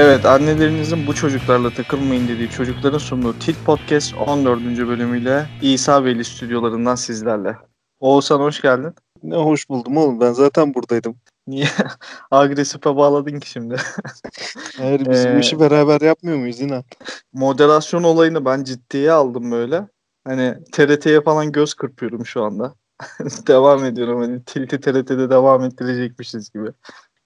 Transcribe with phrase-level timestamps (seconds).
[0.00, 4.60] Evet, annelerinizin bu çocuklarla takılmayın dediği çocukların sunduğu Tilt Podcast 14.
[4.62, 7.56] bölümüyle İsa Veli stüdyolarından sizlerle.
[8.00, 8.94] Oğuzhan hoş geldin.
[9.22, 10.20] Ne hoş buldum oğlum.
[10.20, 11.16] Ben zaten buradaydım.
[11.46, 11.66] Niye
[12.30, 13.76] agresife bağladın ki şimdi?
[14.78, 16.84] Hayır biz bu Ee, işi beraber yapmıyor muyuz İnan?
[17.32, 19.88] Moderasyon olayını ben ciddiye aldım böyle.
[20.24, 22.74] Hani TRT'ye falan göz kırpıyorum şu anda.
[23.46, 26.68] devam ediyorum hani Tilt'i TRT'de devam ettirecekmişiz gibi.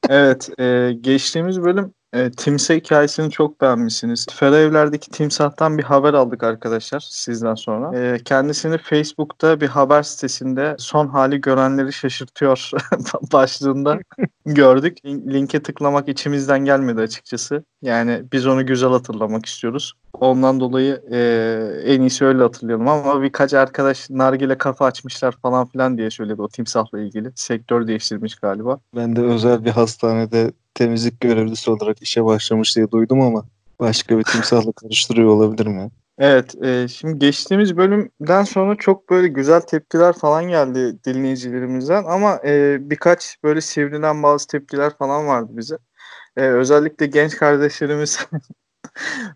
[0.09, 4.27] Evet, e, geçtiğimiz bölüm e, timsah hikayesini çok beğenmişsiniz.
[4.33, 7.98] Ferevler'deki timsahtan bir haber aldık arkadaşlar sizden sonra.
[8.15, 12.71] E, kendisini Facebook'ta bir haber sitesinde son hali görenleri şaşırtıyor
[13.33, 13.98] başlığında
[14.47, 14.98] gördük.
[15.05, 17.65] Lin- Linke tıklamak içimizden gelmedi açıkçası.
[17.83, 19.95] Yani biz onu güzel hatırlamak istiyoruz.
[20.21, 21.19] Ondan dolayı e,
[21.84, 26.48] en iyisi öyle hatırlayalım ama birkaç arkadaş nargile kafa açmışlar falan filan diye söyledi o
[26.48, 27.33] timsahla ilgili.
[27.35, 28.80] Sektör değiştirmiş galiba.
[28.96, 33.45] Ben de özel bir hastanede temizlik görevlisi olarak işe başlamış diye duydum ama
[33.80, 35.90] başka bir timsahla karıştırıyor olabilir mi?
[36.18, 42.79] Evet, e, şimdi geçtiğimiz bölümden sonra çok böyle güzel tepkiler falan geldi dinleyicilerimizden ama e,
[42.90, 45.79] birkaç böyle sivrilen bazı tepkiler falan vardı bize.
[46.37, 48.27] E, özellikle genç kardeşlerimiz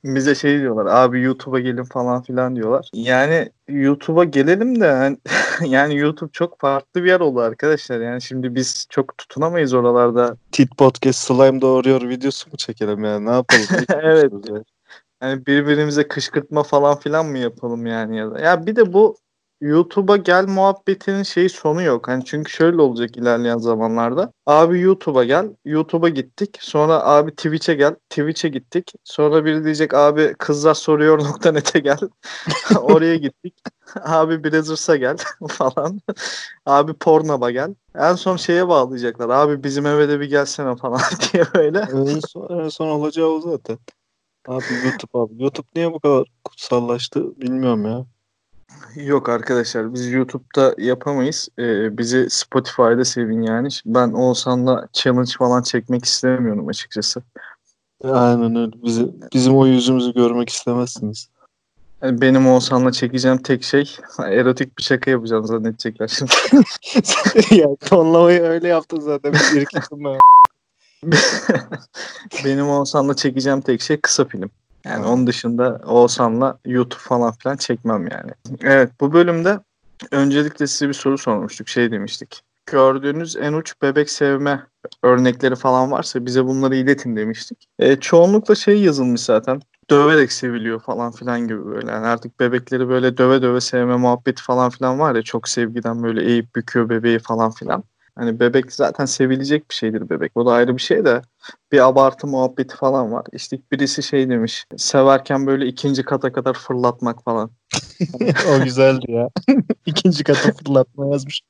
[0.05, 2.91] bize şey diyorlar, abi YouTube'a gelin falan filan diyorlar.
[2.95, 5.19] Yani YouTube'a gelelim de hani-
[5.73, 8.01] yani YouTube çok farklı bir yer oldu arkadaşlar.
[8.01, 10.37] Yani şimdi biz çok tutunamayız oralarda.
[10.53, 13.21] Tit Podcast Slime doğuruyor videosu mu çekelim ya?
[13.21, 13.67] Ne yapalım?
[14.03, 14.33] Evet.
[15.23, 18.41] Yani birbirimize kışkırtma falan filan mı yapalım yani ya da.
[18.41, 19.17] Ya bir de bu
[19.61, 22.09] YouTube'a gel muhabbetinin şeyi sonu yok.
[22.09, 24.33] Hani çünkü şöyle olacak ilerleyen zamanlarda.
[24.47, 25.49] Abi YouTube'a gel.
[25.65, 26.59] YouTube'a gittik.
[26.61, 27.95] Sonra abi Twitch'e gel.
[28.11, 28.93] Twitch'e gittik.
[29.05, 31.99] Sonra biri diyecek abi kızlar soruyor nokta.net'e gel.
[32.81, 33.55] Oraya gittik.
[34.05, 35.17] Abi Brazzers'a gel
[35.49, 36.01] falan.
[36.67, 37.75] Abi Pornhub'a gel.
[37.95, 39.29] En son şeye bağlayacaklar.
[39.29, 41.01] Abi bizim eve de bir gelsene falan
[41.33, 41.79] diye böyle.
[41.79, 43.79] En son, en son olacağı o zaten.
[44.49, 45.43] Abi YouTube abi.
[45.43, 48.07] YouTube niye bu kadar kutsallaştı bilmiyorum ya.
[48.97, 51.49] Yok arkadaşlar biz YouTube'da yapamayız.
[51.59, 53.69] Ee, bizi Spotify'da sevin yani.
[53.87, 57.23] Ben Oğuzhan'la challenge falan çekmek istemiyorum açıkçası.
[58.05, 58.73] Aynen öyle.
[58.85, 61.29] Bizi, bizim o yüzümüzü görmek istemezsiniz.
[62.03, 66.33] Yani benim Oğuzhan'la çekeceğim tek şey erotik bir şaka yapacağım zannedecekler şimdi.
[67.51, 69.33] ya tonlamayı öyle yaptın zaten.
[69.33, 70.19] Bir ben.
[72.45, 74.51] benim Oğuzhan'la çekeceğim tek şey kısa film.
[74.87, 75.13] Yani Ha.
[75.13, 78.31] onun dışında Oğuzhan'la YouTube falan filan çekmem yani.
[78.63, 79.59] Evet bu bölümde
[80.11, 81.69] öncelikle size bir soru sormuştuk.
[81.69, 82.43] Şey demiştik.
[82.67, 84.63] Gördüğünüz en uç bebek sevme
[85.03, 87.69] örnekleri falan varsa bize bunları iletin demiştik.
[87.79, 89.61] E, çoğunlukla şey yazılmış zaten.
[89.91, 91.91] Döverek seviliyor falan filan gibi böyle.
[91.91, 96.25] Yani artık bebekleri böyle döve döve sevme muhabbeti falan filan var ya çok sevgiden böyle
[96.25, 97.85] eğip büküyor bebeği falan filan.
[98.17, 100.33] Hani bebek zaten sevilecek bir şeydir bebek.
[100.35, 101.23] O da ayrı bir şey de
[101.73, 103.27] bir abartı muhabbeti falan var.
[103.33, 104.67] İşte birisi şey demiş.
[104.77, 107.51] Severken böyle ikinci kata kadar fırlatmak falan.
[108.51, 109.29] o güzeldi ya.
[109.87, 111.41] İkinci kata fırlatma yazmış.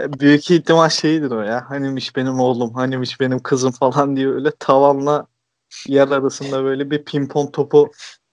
[0.00, 1.70] E, Büyük ihtimal şeydir o ya.
[1.70, 5.26] Hanimiş benim oğlum, hanimiş benim kızım falan diye öyle tavanla
[5.86, 7.90] yer arasında böyle bir pimpon topu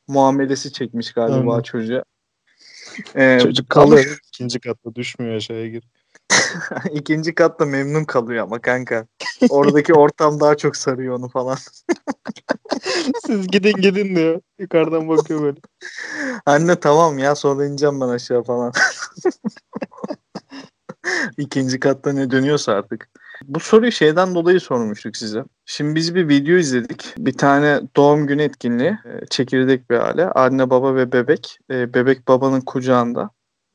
[0.07, 1.63] muamelesi çekmiş galiba Aynen.
[1.63, 2.03] çocuğa.
[3.15, 4.19] Ee, Çocuk kalıyor.
[4.27, 5.83] İkinci katta düşmüyor aşağıya gir.
[6.93, 9.07] ikinci katta memnun kalıyor ama kanka.
[9.49, 11.57] Oradaki ortam daha çok sarıyor onu falan.
[13.25, 14.41] Siz gidin gidin diyor.
[14.59, 15.57] Yukarıdan bakıyor böyle.
[16.45, 18.73] Anne tamam ya sonra ineceğim ben aşağı falan.
[21.37, 23.09] İkinci katta ne dönüyorsa artık.
[23.45, 25.43] Bu soruyu şeyden dolayı sormuştuk size.
[25.65, 27.13] Şimdi biz bir video izledik.
[27.17, 28.89] Bir tane doğum günü etkinliği.
[28.89, 30.25] e, Çekirdek bir aile.
[30.29, 31.57] Anne baba ve bebek.
[31.71, 33.29] E, Bebek babanın kucağında.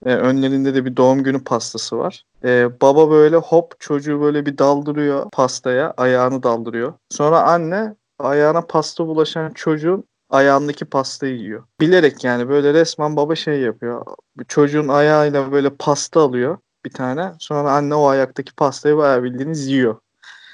[0.07, 2.25] E, önlerinde de bir doğum günü pastası var.
[2.45, 5.95] E, baba böyle hop çocuğu böyle bir daldırıyor pastaya.
[5.97, 6.93] Ayağını daldırıyor.
[7.11, 11.65] Sonra anne ayağına pasta bulaşan çocuğun ayağındaki pastayı yiyor.
[11.81, 14.07] Bilerek yani böyle resmen baba şey yapıyor.
[14.49, 17.33] Çocuğun ayağıyla böyle pasta alıyor bir tane.
[17.39, 19.97] Sonra anne o ayaktaki pastayı bayağı bildiğiniz yiyor.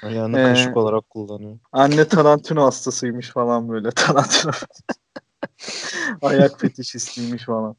[0.03, 1.59] Ayağını Ee, kaşık olarak kullanıyor.
[1.71, 3.91] Anne Tarantino hastasıymış falan böyle.
[3.91, 4.51] Tarantino.
[6.21, 7.75] Ayak fetişistiymiş falan.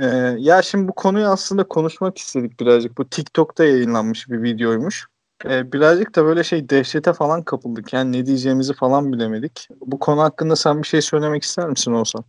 [0.00, 0.06] Ee,
[0.38, 2.98] ya şimdi bu konuyu aslında konuşmak istedik birazcık.
[2.98, 5.06] Bu TikTok'ta yayınlanmış bir videoymuş.
[5.44, 7.92] Ee, birazcık da böyle şey dehşete falan kapıldık.
[7.92, 9.68] Yani ne diyeceğimizi falan bilemedik.
[9.80, 12.24] Bu konu hakkında sen bir şey söylemek ister misin olsan?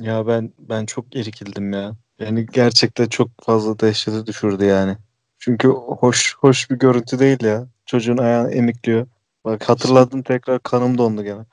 [0.00, 1.92] Ya ben ben çok irkildim ya.
[2.18, 4.96] Yani gerçekten çok fazla dehşete düşürdü yani.
[5.38, 7.66] Çünkü hoş hoş bir görüntü değil ya.
[7.86, 9.06] Çocuğun ayağını emikliyor.
[9.44, 11.44] Bak hatırladım tekrar kanım dondu gene.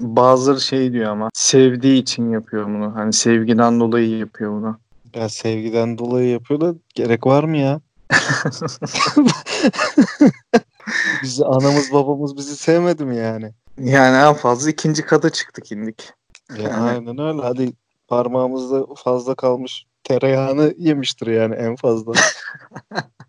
[0.00, 2.94] Bazıları şey diyor ama sevdiği için yapıyor bunu.
[2.94, 4.78] Hani sevgiden dolayı yapıyor bunu.
[5.14, 7.80] Ya sevgiden dolayı yapıyor da gerek var mı ya?
[11.22, 13.52] Bizi anamız babamız bizi sevmedi mi yani?
[13.78, 16.12] Yani en fazla ikinci kata çıktık indik.
[16.58, 17.42] Ya aynen öyle.
[17.42, 17.72] Hadi
[18.08, 22.12] parmağımızda fazla kalmış tereyağını yemiştir yani en fazla.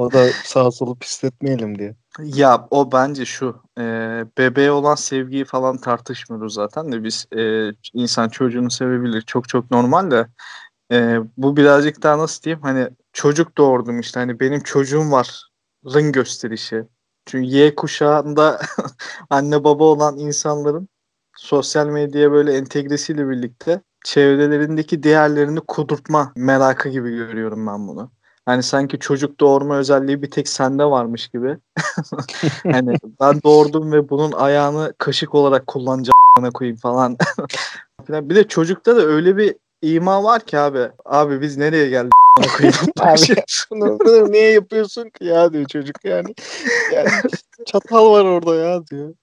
[0.00, 1.94] o da sağ solu pisletmeyelim diye.
[2.24, 3.82] Ya o bence şu e,
[4.38, 10.10] bebeğe olan sevgiyi falan tartışmıyoruz zaten de biz e, insan çocuğunu sevebilir çok çok normal
[10.10, 10.26] de
[10.92, 16.84] e, bu birazcık daha nasıl diyeyim hani çocuk doğurdum işte hani benim çocuğum varın gösterişi.
[17.26, 18.60] Çünkü Y kuşağında
[19.30, 20.88] anne baba olan insanların
[21.36, 28.10] sosyal medyaya böyle entegresiyle birlikte çevrelerindeki değerlerini kudurtma merakı gibi görüyorum ben bunu.
[28.50, 31.58] Hani sanki çocuk doğurma özelliği bir tek sende varmış gibi.
[32.62, 37.16] hani ben doğurdum ve bunun ayağını kaşık olarak kullanacağım koyayım falan.
[38.08, 40.88] bir de çocukta da öyle bir ima var ki abi.
[41.04, 42.12] Abi biz nereye geldik?
[43.00, 46.34] abi bunu, bunu niye yapıyorsun ki ya diyor çocuk yani.
[46.94, 47.08] yani
[47.66, 49.14] çatal var orada ya diyor.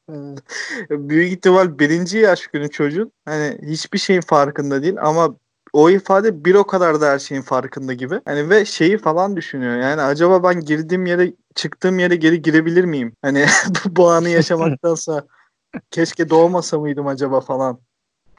[0.90, 5.36] Büyük ihtimal birinci yaş günü çocuğun hani hiçbir şeyin farkında değil ama
[5.78, 8.22] o ifade bir o kadar da her şeyin farkında gibi.
[8.26, 9.78] Hani ve şeyi falan düşünüyor.
[9.78, 13.14] Yani acaba ben girdiğim yere çıktığım yere geri girebilir miyim?
[13.22, 13.46] Hani
[13.86, 15.28] bu anı yaşamaktansa
[15.92, 17.80] keşke doğmasa mıydım acaba falan.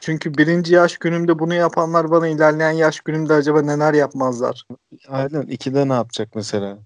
[0.00, 4.64] Çünkü birinci yaş günümde bunu yapanlar bana ilerleyen yaş günümde acaba neler yapmazlar?
[5.08, 5.42] Aynen.
[5.42, 6.78] ikide ne yapacak mesela?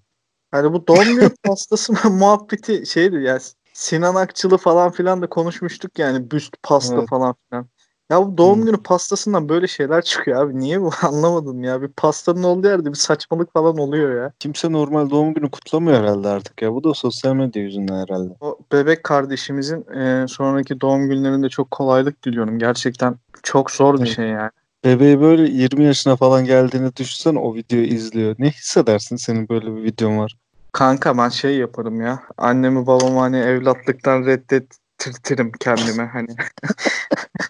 [0.51, 3.39] Hani bu doğum günü pastası muhabbeti şeydi ya
[3.73, 7.09] Sinan Akçılı falan filan da konuşmuştuk yani büst pasta evet.
[7.09, 7.67] falan filan.
[8.09, 8.65] Ya bu doğum hmm.
[8.65, 10.59] günü pastasından böyle şeyler çıkıyor abi.
[10.59, 11.81] Niye bu anlamadım ya.
[11.81, 14.31] Bir pastanın olduğu yerde bir saçmalık falan oluyor ya.
[14.39, 16.73] Kimse normal doğum günü kutlamıyor herhalde artık ya.
[16.73, 18.33] Bu da sosyal medya yüzünden herhalde.
[18.41, 22.59] O bebek kardeşimizin e, sonraki doğum günlerinde çok kolaylık diliyorum.
[22.59, 24.51] Gerçekten çok zor bir şey yani.
[24.85, 28.35] Bebeği böyle 20 yaşına falan geldiğini düşünsen o videoyu izliyor.
[28.39, 30.37] Ne hissedersin senin böyle bir videon var?
[30.71, 32.23] Kanka ben şey yaparım ya.
[32.37, 36.27] Annemi babamı hani evlatlıktan reddettirtirim kendime hani.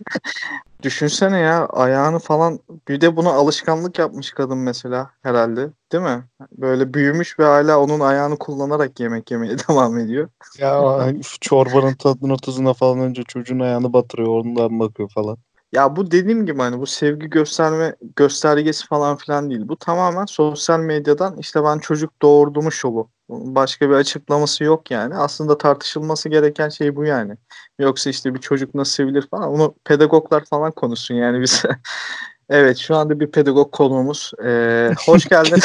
[0.84, 6.24] Düşünsene ya ayağını falan bir de buna alışkanlık yapmış kadın mesela herhalde değil mi?
[6.52, 10.30] Böyle büyümüş ve hala onun ayağını kullanarak yemek yemeye devam ediyor.
[10.58, 15.38] Ya çorbanın tadına tuzuna falan önce çocuğun ayağını batırıyor ondan bakıyor falan.
[15.74, 19.68] Ya bu dediğim gibi hani bu sevgi gösterme göstergesi falan filan değil.
[19.68, 23.10] Bu tamamen sosyal medyadan işte ben çocuk doğurdumu şovu.
[23.30, 25.16] Başka bir açıklaması yok yani.
[25.16, 27.38] Aslında tartışılması gereken şey bu yani.
[27.80, 29.50] Yoksa işte bir çocuk nasıl sevilir falan.
[29.50, 31.64] Onu pedagoglar falan konuşsun yani biz.
[32.50, 34.32] evet şu anda bir pedagog konuğumuz.
[34.46, 35.60] Ee, hoş geldin.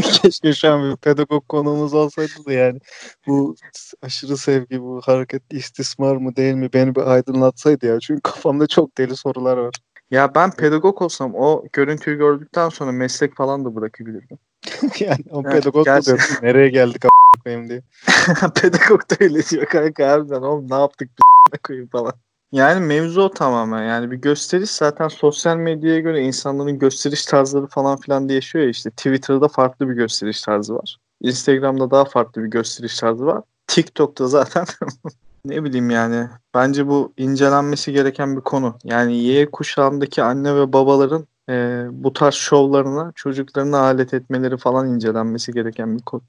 [0.22, 2.78] Keşke şu an bir pedagog konuğumuz olsaydı da yani.
[3.26, 3.56] Bu
[4.02, 8.00] aşırı sevgi, bu hareketli istismar mı değil mi beni bir aydınlatsaydı ya.
[8.00, 9.74] Çünkü kafamda çok deli sorular var.
[10.10, 14.38] Ya ben pedagog olsam o görüntüyü gördükten sonra meslek falan da bırakabilirdim.
[15.00, 16.16] yani o yani, pedagog gerçekten...
[16.16, 16.46] diyorsun?
[16.46, 17.08] Nereye geldik a**
[17.44, 17.82] koyayım diye.
[18.54, 21.10] pedagog da öyle diyor kanka harbiden oğlum ne yaptık
[21.52, 22.12] bir koyayım falan.
[22.52, 28.00] Yani mevzu o tamamen yani bir gösteriş zaten sosyal medyaya göre insanların gösteriş tarzları falan
[28.00, 30.98] filan değişiyor ya işte Twitter'da farklı bir gösteriş tarzı var.
[31.20, 33.42] Instagram'da daha farklı bir gösteriş tarzı var.
[33.66, 34.64] TikTok'ta zaten
[35.44, 38.78] ne bileyim yani bence bu incelenmesi gereken bir konu.
[38.84, 45.52] Yani Y kuşağındaki anne ve babaların e, bu tarz şovlarına çocuklarını alet etmeleri falan incelenmesi
[45.52, 46.22] gereken bir konu.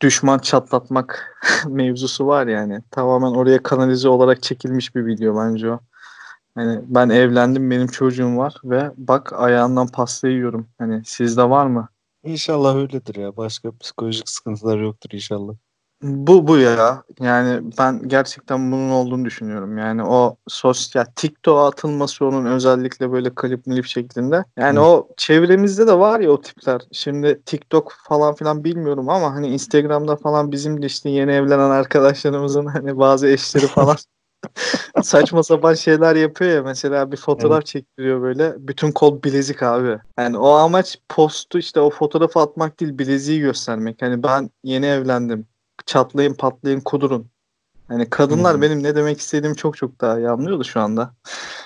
[0.00, 2.80] Düşman çatlatmak mevzusu var yani.
[2.90, 5.80] Tamamen oraya kanalize olarak çekilmiş bir video bence o.
[6.54, 10.68] Hani ben evlendim benim çocuğum var ve bak ayağından pasta yiyorum.
[10.78, 11.88] Hani sizde var mı?
[12.24, 13.36] İnşallah öyledir ya.
[13.36, 15.54] Başka psikolojik sıkıntılar yoktur inşallah.
[16.02, 17.02] Bu bu ya.
[17.20, 19.78] Yani ben gerçekten bunun olduğunu düşünüyorum.
[19.78, 24.44] Yani o sosyal TikTok'a atılması onun özellikle böyle klip milip şeklinde.
[24.56, 24.82] Yani Hı.
[24.82, 26.80] o çevremizde de var ya o tipler.
[26.92, 32.66] Şimdi TikTok falan filan bilmiyorum ama hani Instagram'da falan bizim de işte yeni evlenen arkadaşlarımızın
[32.66, 33.96] hani bazı eşleri falan
[35.02, 36.62] saçma sapan şeyler yapıyor ya.
[36.62, 37.66] Mesela bir fotoğraf evet.
[37.66, 38.54] çektiriyor böyle.
[38.58, 39.98] Bütün kol bilezik abi.
[40.18, 44.02] Yani o amaç postu işte o fotoğrafı atmak değil bileziği göstermek.
[44.02, 45.46] Hani ben yeni evlendim
[45.88, 47.30] çatlayın patlayın kudurun.
[47.90, 48.62] Yani kadınlar hmm.
[48.62, 51.14] benim ne demek istediğimi çok çok daha iyi anlıyordu şu anda.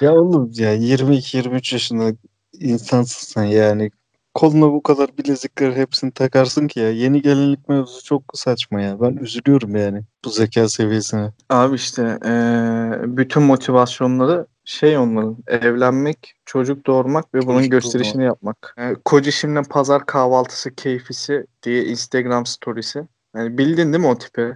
[0.01, 2.17] Ya oğlum ya 22-23 yaşında
[2.53, 3.91] insansın sen yani.
[4.35, 6.91] Koluna bu kadar bilezikleri hepsini takarsın ki ya.
[6.91, 9.01] Yeni gelinlik mevzusu çok saçma ya.
[9.01, 11.33] Ben üzülüyorum yani bu zeka seviyesine.
[11.51, 18.27] Abi işte ee, bütün motivasyonları şey onların evlenmek, çocuk doğurmak ve çocuk bunun gösterişini doğurmak.
[18.27, 18.75] yapmak.
[18.79, 23.07] E, Kocişimle pazar kahvaltısı keyfisi diye Instagram storiesi.
[23.37, 24.55] Yani bildin değil mi o tipi?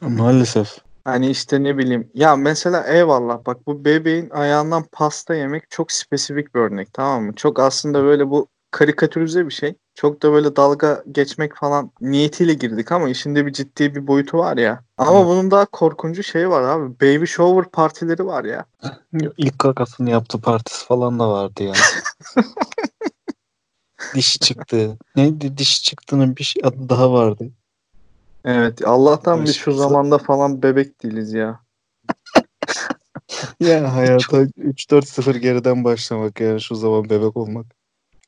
[0.00, 0.78] Maalesef.
[1.04, 2.10] Hani işte ne bileyim.
[2.14, 7.34] Ya mesela eyvallah bak bu bebeğin ayağından pasta yemek çok spesifik bir örnek tamam mı?
[7.34, 9.74] Çok aslında böyle bu karikatürize bir şey.
[9.94, 14.56] Çok da böyle dalga geçmek falan niyetiyle girdik ama işinde bir ciddi bir boyutu var
[14.56, 14.84] ya.
[14.98, 15.26] Ama Hı.
[15.26, 17.00] bunun daha korkuncu şeyi var abi.
[17.00, 18.64] Baby shower partileri var ya.
[19.38, 21.72] İlk kakasını yaptı partisi falan da vardı ya.
[24.14, 24.98] dişi çıktı.
[25.16, 27.50] Neydi dişi çıktığının bir şey adı daha vardı.
[28.48, 31.60] Evet Allah'tan biz şu zamanda falan bebek değiliz ya.
[33.60, 37.66] Ya hayata 3-4-0 geriden başlamak yani şu zaman bebek olmak.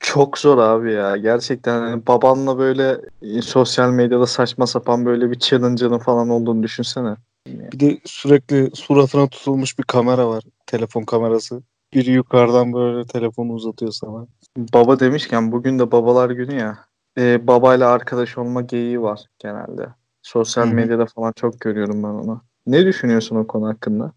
[0.01, 1.17] Çok zor abi ya.
[1.17, 7.17] Gerçekten hani babanla böyle e, sosyal medyada saçma sapan böyle bir challenge'ının falan olduğunu düşünsene.
[7.47, 10.45] Bir de sürekli suratına tutulmuş bir kamera var.
[10.67, 11.63] Telefon kamerası.
[11.95, 14.27] Biri yukarıdan böyle telefonu uzatıyor sana.
[14.57, 16.79] Baba demişken bugün de babalar günü ya.
[17.19, 20.00] E, babayla arkadaş olma geyiği var genelde.
[20.23, 20.75] Sosyal Hı hı.
[20.75, 22.43] medyada falan çok görüyorum ben onu.
[22.67, 24.13] Ne düşünüyorsun o konu hakkında?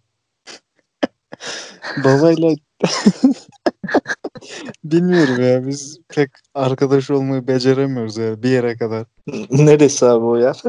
[2.03, 2.55] Babayla
[4.83, 9.05] bilmiyorum ya biz pek arkadaş olmayı beceremiyoruz ya bir yere kadar.
[9.51, 10.61] Neresi abi o yer?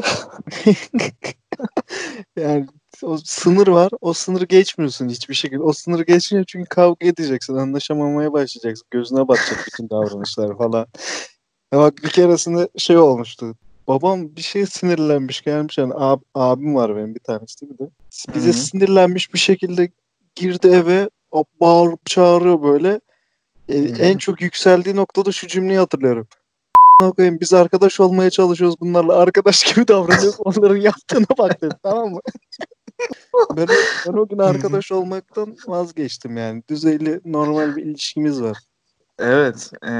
[2.39, 2.67] Yani
[3.03, 3.91] o sınır var.
[4.01, 5.61] O sınırı geçmiyorsun hiçbir şekilde.
[5.61, 7.55] O sınırı geçmiyor çünkü kavga edeceksin.
[7.55, 8.87] Anlaşamamaya başlayacaksın.
[8.91, 10.87] Gözüne batacak bütün davranışlar falan.
[11.73, 13.55] Ya bak bir keresinde şey olmuştu.
[13.87, 15.77] Babam bir şey sinirlenmiş gelmiş.
[15.77, 17.89] Yani ab, abim var benim bir tanesi bir de.
[18.35, 18.53] Bize Hı.
[18.53, 19.89] sinirlenmiş bir şekilde
[20.35, 21.09] girdi eve.
[21.61, 23.01] Bağırıp çağırıyor böyle.
[23.69, 26.27] E, en çok yükseldiği noktada şu cümleyi hatırlıyorum.
[27.01, 29.15] "A**ına koyayım, biz arkadaş olmaya çalışıyoruz bunlarla.
[29.15, 30.35] Arkadaş gibi davranıyoruz.
[30.39, 31.75] Onların yaptığına bak dedi.
[31.83, 32.19] Tamam mı?
[33.57, 33.67] ben,
[34.07, 36.63] ben o gün arkadaş olmaktan vazgeçtim yani.
[36.69, 38.57] Düzeyli normal bir ilişkimiz var.
[39.19, 39.71] Evet.
[39.83, 39.91] E,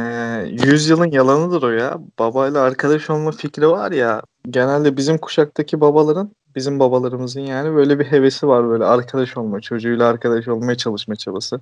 [0.66, 1.98] yüzyılın yalanıdır o ya.
[2.20, 4.22] Babayla arkadaş olma fikri var ya.
[4.50, 10.08] Genelde bizim kuşaktaki babaların bizim babalarımızın yani böyle bir hevesi var böyle arkadaş olma, çocuğuyla
[10.08, 11.62] arkadaş olmaya çalışma çabası.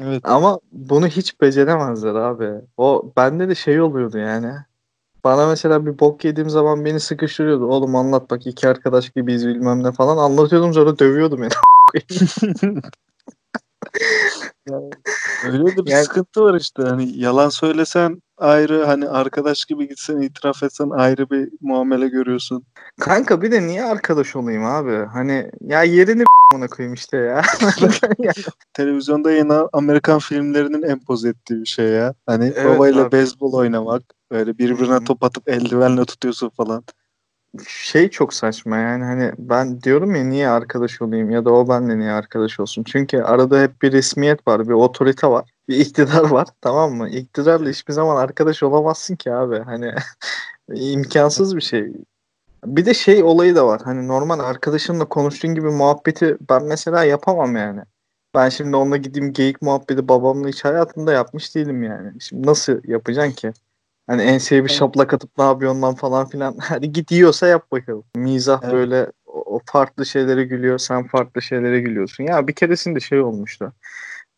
[0.00, 0.20] Evet.
[0.24, 2.50] Ama bunu hiç beceremezler abi.
[2.76, 4.52] O bende de şey oluyordu yani.
[5.24, 7.66] Bana mesela bir bok yediğim zaman beni sıkıştırıyordu.
[7.66, 10.16] Oğlum anlat bak iki arkadaş gibiyiz bilmem ne falan.
[10.16, 11.52] Anlatıyordum sonra dövüyordum yani.
[14.70, 14.90] Yani
[15.44, 16.82] öyle de bir Yani- sıkıntı var işte.
[16.82, 22.64] Hani yalan söylesen ayrı, hani arkadaş gibi gitsen itiraf etsen ayrı bir muamele görüyorsun.
[23.00, 25.06] Kanka bir de niye arkadaş olayım abi?
[25.12, 27.42] Hani ya yerini ona koyayım işte ya.
[28.74, 32.14] Televizyonda yayınlanan Amerikan filmlerinin empoze ettiği bir şey ya.
[32.26, 33.12] Hani Evet babayla abi.
[33.12, 36.84] beyzbol oynamak, böyle birbirine top atıp eldivenle tutuyorsun falan.
[37.68, 41.98] Şey çok saçma yani hani ben diyorum ya niye arkadaş olayım ya da o benimle
[41.98, 42.84] niye arkadaş olsun.
[42.84, 47.08] Çünkü arada hep bir resmiyet var, bir otorite var, bir iktidar var tamam mı?
[47.08, 49.58] İktidarla hiçbir zaman arkadaş olamazsın ki abi.
[49.58, 49.94] Hani
[50.74, 51.92] imkansız bir şey.
[52.64, 53.80] Bir de şey olayı da var.
[53.84, 57.80] Hani normal arkadaşınla konuştuğun gibi muhabbeti ben mesela yapamam yani.
[58.34, 62.20] Ben şimdi onunla gideyim geyik muhabbeti babamla hiç hayatımda yapmış değilim yani.
[62.20, 63.52] Şimdi nasıl yapacaksın ki?
[64.10, 66.56] Hani enseye bir şaplak atıp ne yapıyorsun lan falan filan.
[66.60, 68.04] Hadi git yiyorsa yap bakalım.
[68.16, 68.72] Mizah Evet.
[68.72, 70.78] böyle o o farklı şeylere gülüyor.
[70.78, 72.24] Sen farklı şeylere gülüyorsun.
[72.24, 73.72] Ya bir keresinde şey olmuştu.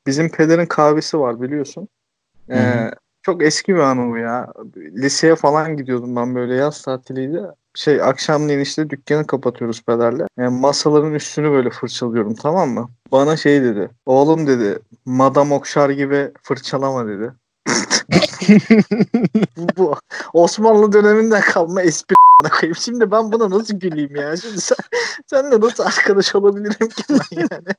[0.06, 1.88] Bizim pederin kahvesi var biliyorsun.
[2.50, 2.90] Ee,
[3.22, 4.52] çok eski bir anı bu ya.
[4.76, 7.42] Liseye falan gidiyordum ben böyle yaz tatiliydi.
[7.74, 10.26] Şey akşamleyin işte dükkanı kapatıyoruz pederle.
[10.38, 12.90] Yani masaların üstünü böyle fırçalıyorum tamam mı?
[13.12, 13.90] Bana şey dedi.
[14.06, 17.32] Oğlum dedi Madame Okşar gibi fırçalama dedi.
[19.76, 19.95] Bu,
[20.33, 22.14] Osmanlı döneminden kalma espri
[22.50, 22.76] koyayım.
[22.76, 24.37] Şimdi ben buna nasıl güleyim ya?
[24.37, 24.76] Şimdi sen,
[25.26, 27.75] senle nasıl arkadaş olabilirim ki ben yani?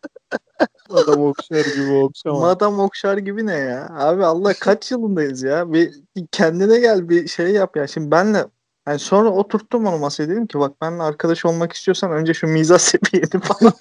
[0.90, 2.40] Adam okşar gibi okşama.
[2.40, 3.90] Madam Okşar gibi ne ya?
[3.98, 5.74] Abi Allah kaç yılındayız ya?
[5.74, 5.94] Bir,
[6.32, 7.88] kendine gel bir şey yap ya.
[7.88, 8.46] Şimdi benle
[8.88, 12.78] yani sonra oturttum onu masaya dedim ki bak benimle arkadaş olmak istiyorsan önce şu mizah
[12.80, 13.74] seviyeni falan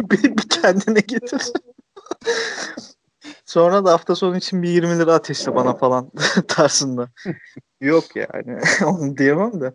[0.10, 1.52] bir, bir kendine getir.
[3.58, 6.10] Sonra da hafta sonu için bir 20 lira ateşle bana falan
[6.48, 7.08] tarzında.
[7.80, 9.74] Yok yani onu diyemem de.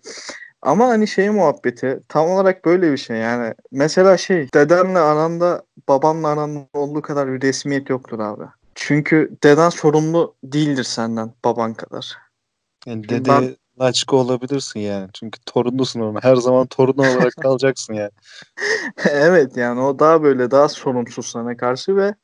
[0.62, 3.54] Ama hani şey muhabbeti tam olarak böyle bir şey yani.
[3.72, 8.44] Mesela şey dedemle aranda babamla aranda olduğu kadar bir resmiyet yoktur abi.
[8.75, 12.18] Çünkü deden sorumlu değildir senden baban kadar.
[12.86, 15.10] Yani Ben- dede laçka olabilirsin yani.
[15.13, 16.20] Çünkü torunlusun ona.
[16.24, 18.12] Her zaman torun olarak kalacaksın yani.
[19.10, 22.16] evet yani o daha böyle daha sorumsuz sana karşı ve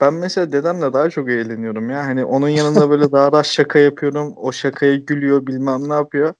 [0.00, 2.06] ben mesela dedemle daha çok eğleniyorum ya.
[2.06, 4.34] Hani onun yanında böyle daha rahat şaka yapıyorum.
[4.36, 6.34] O şakaya gülüyor bilmem ne yapıyor.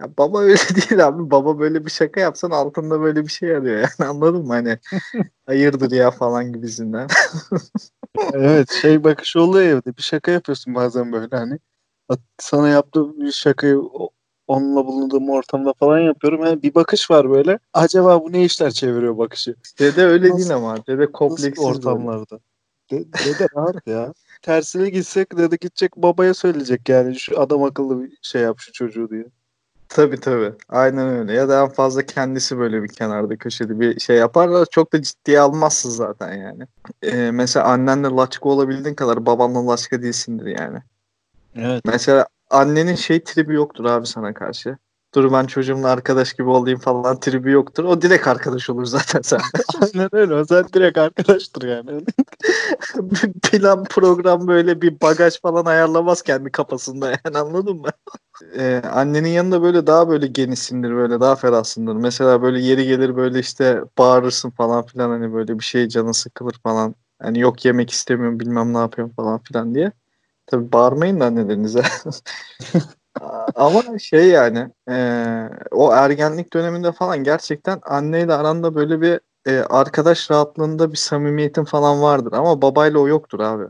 [0.00, 0.54] Ya baba öyle
[0.90, 1.30] değil abi.
[1.30, 4.52] Baba böyle bir şaka yapsan altında böyle bir şey arıyor yani anladın mı?
[4.52, 4.78] Hani
[5.46, 7.06] hayırdır ya falan gibisinden.
[8.32, 9.96] Evet şey bakışı oluyor evde.
[9.96, 11.58] Bir şaka yapıyorsun bazen böyle hani.
[12.38, 13.82] Sana yaptığı bir şakayı
[14.46, 16.44] onunla bulunduğum ortamda falan yapıyorum.
[16.44, 17.58] Yani bir bakış var böyle.
[17.72, 19.54] Acaba bu ne işler çeviriyor bakışı.
[19.78, 20.86] Dede öyle Nasıl- değil ama.
[20.86, 22.24] Dede kompleksiz böyle.
[22.92, 24.12] De- dede rahat ya.
[24.42, 29.10] tersine gitsek dedi gidecek babaya söyleyecek yani şu adam akıllı bir şey yap şu çocuğu
[29.10, 29.24] diye.
[29.88, 30.52] Tabii tabii.
[30.68, 31.32] Aynen öyle.
[31.32, 35.02] Ya da en fazla kendisi böyle bir kenarda köşede bir şey yapar da çok da
[35.02, 36.62] ciddiye almazsın zaten yani.
[37.02, 40.78] Ee, mesela annenle laçka olabildiğin kadar babanla laçka değilsindir yani.
[41.56, 41.82] Evet.
[41.84, 44.78] Mesela annenin şey tribi yoktur abi sana karşı.
[45.14, 47.84] Dur ben çocuğumla arkadaş gibi olayım falan tribi yoktur.
[47.84, 49.40] O direkt arkadaş olur zaten sen.
[49.82, 50.34] Aynen öyle.
[50.34, 52.00] O sen direkt arkadaştır yani.
[53.42, 57.88] Plan program böyle bir bagaj falan ayarlamaz kendi kafasında yani anladın mı?
[58.58, 61.94] Ee, annenin yanında böyle daha böyle genişsindir böyle daha ferahsındır.
[61.96, 66.54] Mesela böyle yeri gelir böyle işte bağırırsın falan filan hani böyle bir şey canı sıkılır
[66.62, 66.94] falan.
[67.22, 69.92] Hani yok yemek istemiyorum bilmem ne yapıyorum falan filan diye.
[70.46, 71.82] Tabii bağırmayın da annelerinize.
[73.54, 74.94] Ama şey yani e,
[75.70, 82.02] o ergenlik döneminde falan gerçekten anneyle aranda böyle bir e, arkadaş rahatlığında bir samimiyetin falan
[82.02, 82.32] vardır.
[82.32, 83.64] Ama babayla o yoktur abi.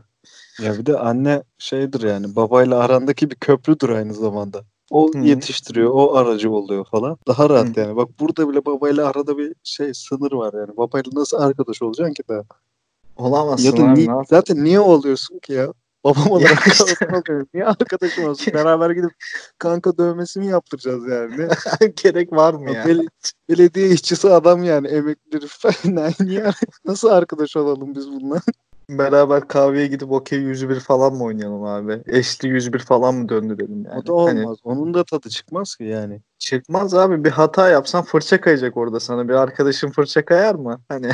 [0.61, 4.63] Ya bir de anne şeydir yani babayla arandaki bir köprüdür aynı zamanda.
[4.91, 5.17] O Hı.
[5.17, 7.17] yetiştiriyor, o aracı oluyor falan.
[7.27, 7.79] Daha rahat Hı.
[7.79, 7.95] yani.
[7.95, 10.77] Bak burada bile babayla arada bir şey sınır var yani.
[10.77, 12.41] Babayla nasıl arkadaş olacaksın ki daha?
[13.17, 13.99] Olamazsın Ya da abi.
[14.07, 15.73] ni- zaten niye oluyorsun ki ya?
[16.03, 16.95] Babam olarak işte.
[16.95, 17.47] kalkamıyorum.
[17.53, 18.53] Niye arkadaşım olsun?
[18.53, 19.11] Beraber gidip
[19.57, 21.47] kanka dövmesi mi yaptıracağız yani?
[22.03, 22.85] Gerek var mı ya?
[22.85, 23.07] Bel-
[23.49, 25.59] belediye işçisi adam yani emekli herif.
[26.19, 26.51] niye
[26.85, 28.41] nasıl arkadaş olalım biz bununla?
[28.89, 32.01] Beraber kahveye gidip okey 101 falan mı oynayalım abi?
[32.05, 33.99] Eşli 101 falan mı döndürelim yani?
[33.99, 34.57] o da Hani olmaz.
[34.63, 36.21] Onun da tadı çıkmaz ki yani.
[36.39, 39.29] çıkmaz abi bir hata yapsan fırça kayacak orada sana.
[39.29, 40.81] Bir arkadaşın fırça kayar mı?
[40.89, 41.09] Hani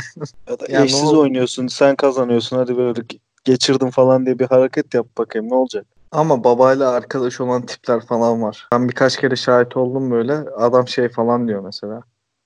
[0.49, 2.57] Ya da Ya ne eşsiz oynuyorsun, sen kazanıyorsun.
[2.57, 3.01] Hadi böyle
[3.43, 5.85] geçirdim falan diye bir hareket yap bakayım ne olacak?
[6.11, 8.67] ama babayla arkadaş olan tipler falan var.
[8.71, 10.33] Ben birkaç kere şahit oldum böyle.
[10.33, 12.01] Adam şey falan diyor mesela.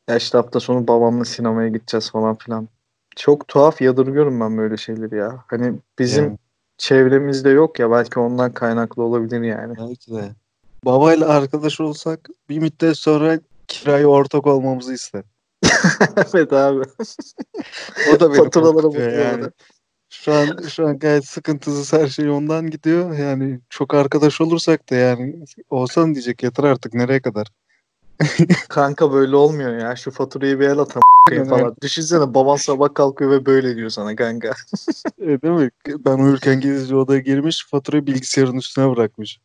[0.10, 2.68] Ya işte hafta sonu babamla sinemaya gideceğiz falan filan.
[3.16, 5.44] Çok tuhaf yadırgıyorum ben böyle şeyleri ya.
[5.48, 6.38] Hani bizim Yani
[6.78, 9.76] çevremizde yok ya belki ondan kaynaklı olabilir yani.
[9.78, 10.30] belki de.
[10.86, 15.24] Babayla arkadaş olsak bir müddet sonra kirayı ortak olmamızı ister.
[16.34, 16.84] evet abi.
[18.12, 19.46] O da beni Faturalara bakıyor yani.
[20.14, 23.18] Şu an şu an gayet sıkıntısız her şey ondan gidiyor.
[23.18, 27.48] Yani çok arkadaş olursak da yani olsan diyecek yeter artık nereye kadar?
[28.70, 29.96] Kanka böyle olmuyor ya.
[29.96, 31.76] Şu faturayı bir el atam Aynen falan.
[31.82, 34.54] Düşünsene baban sabah kalkıyor ve böyle diyor sana kanka.
[35.20, 35.70] E, değil mi?
[35.88, 39.40] Ben uyurken gizlice odaya girmiş faturayı bilgisayarın üstüne bırakmış.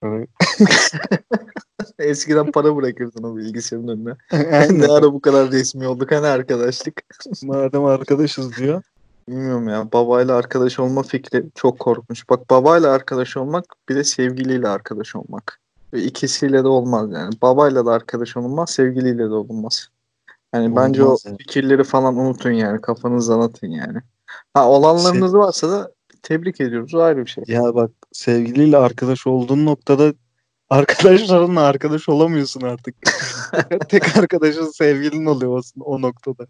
[0.00, 0.26] Hani-
[1.98, 4.14] Eskiden para bırakırdın o bilgisayarın önüne.
[4.86, 7.02] Ne ara bu kadar resmi olduk hani arkadaşlık.
[7.42, 8.82] Madem arkadaşız diyor.
[9.30, 9.92] Bilmiyorum ya.
[9.92, 12.30] Babayla arkadaş olma fikri çok korkmuş.
[12.30, 15.60] Bak babayla arkadaş olmak bir de sevgiliyle arkadaş olmak.
[15.92, 17.34] İkisiyle de olmaz yani.
[17.42, 19.88] Babayla da arkadaş olunmaz, sevgiliyle de olunmaz.
[20.54, 21.36] Yani bence o Olmaz yani.
[21.36, 22.80] fikirleri falan unutun yani.
[22.80, 23.98] Kafanızdan atın yani.
[24.54, 26.94] Ha olanlarınız varsa da tebrik ediyoruz.
[26.94, 27.44] O ayrı bir şey.
[27.46, 30.12] Ya bak sevgiliyle arkadaş olduğun noktada
[30.70, 32.94] arkadaşlarınla arkadaş olamıyorsun artık.
[33.88, 36.46] Tek arkadaşın sevgilin oluyor aslında o noktada.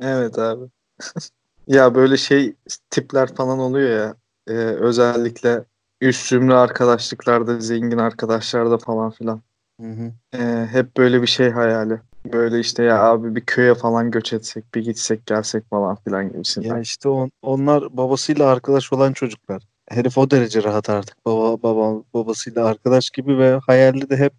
[0.00, 0.64] evet abi.
[1.66, 2.54] ya böyle şey
[2.90, 4.14] tipler falan oluyor ya.
[4.48, 5.64] Ee, özellikle
[6.00, 9.42] üst zümre arkadaşlıklarda, zengin arkadaşlarda falan filan.
[9.80, 10.12] Hı hı.
[10.38, 12.00] Ee, hep böyle bir şey hayali.
[12.32, 16.68] Böyle işte ya abi bir köye falan göç etsek, bir gitsek gelsek falan filan gibisinden.
[16.68, 19.62] Ya işte on, onlar babasıyla arkadaş olan çocuklar.
[19.88, 21.26] Herif o derece rahat artık.
[21.26, 24.32] Baba, baba babasıyla arkadaş gibi ve hayali de hep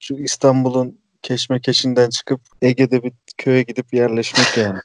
[0.00, 4.78] şu İstanbul'un keşmekeşinden çıkıp Ege'de bir köye gidip yerleşmek yani.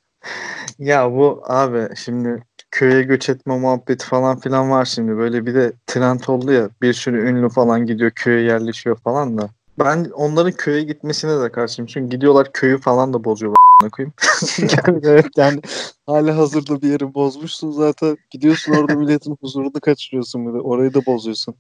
[0.80, 5.18] Ya bu abi şimdi köye göç etme muhabbeti falan filan var şimdi.
[5.18, 6.70] Böyle bir de trend oldu ya.
[6.82, 9.50] Bir sürü ünlü falan gidiyor köye yerleşiyor falan da.
[9.80, 11.88] Ben onların köye gitmesine de karşıyım.
[11.88, 13.58] Çünkü gidiyorlar köyü falan da bozuyorlar.
[13.92, 14.14] koyayım.
[15.04, 15.62] evet yani
[16.06, 18.18] hali hazırda bir yeri bozmuşsun zaten.
[18.30, 20.46] Gidiyorsun orada milletin huzurunu kaçırıyorsun.
[20.46, 21.56] Orayı da bozuyorsun.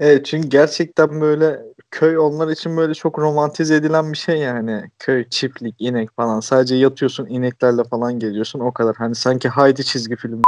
[0.00, 4.90] Evet çünkü gerçekten böyle köy onlar için böyle çok romantize edilen bir şey yani.
[4.98, 6.40] Köy, çiftlik, inek falan.
[6.40, 8.96] Sadece yatıyorsun ineklerle falan geliyorsun o kadar.
[8.96, 10.42] Hani sanki Haydi çizgi film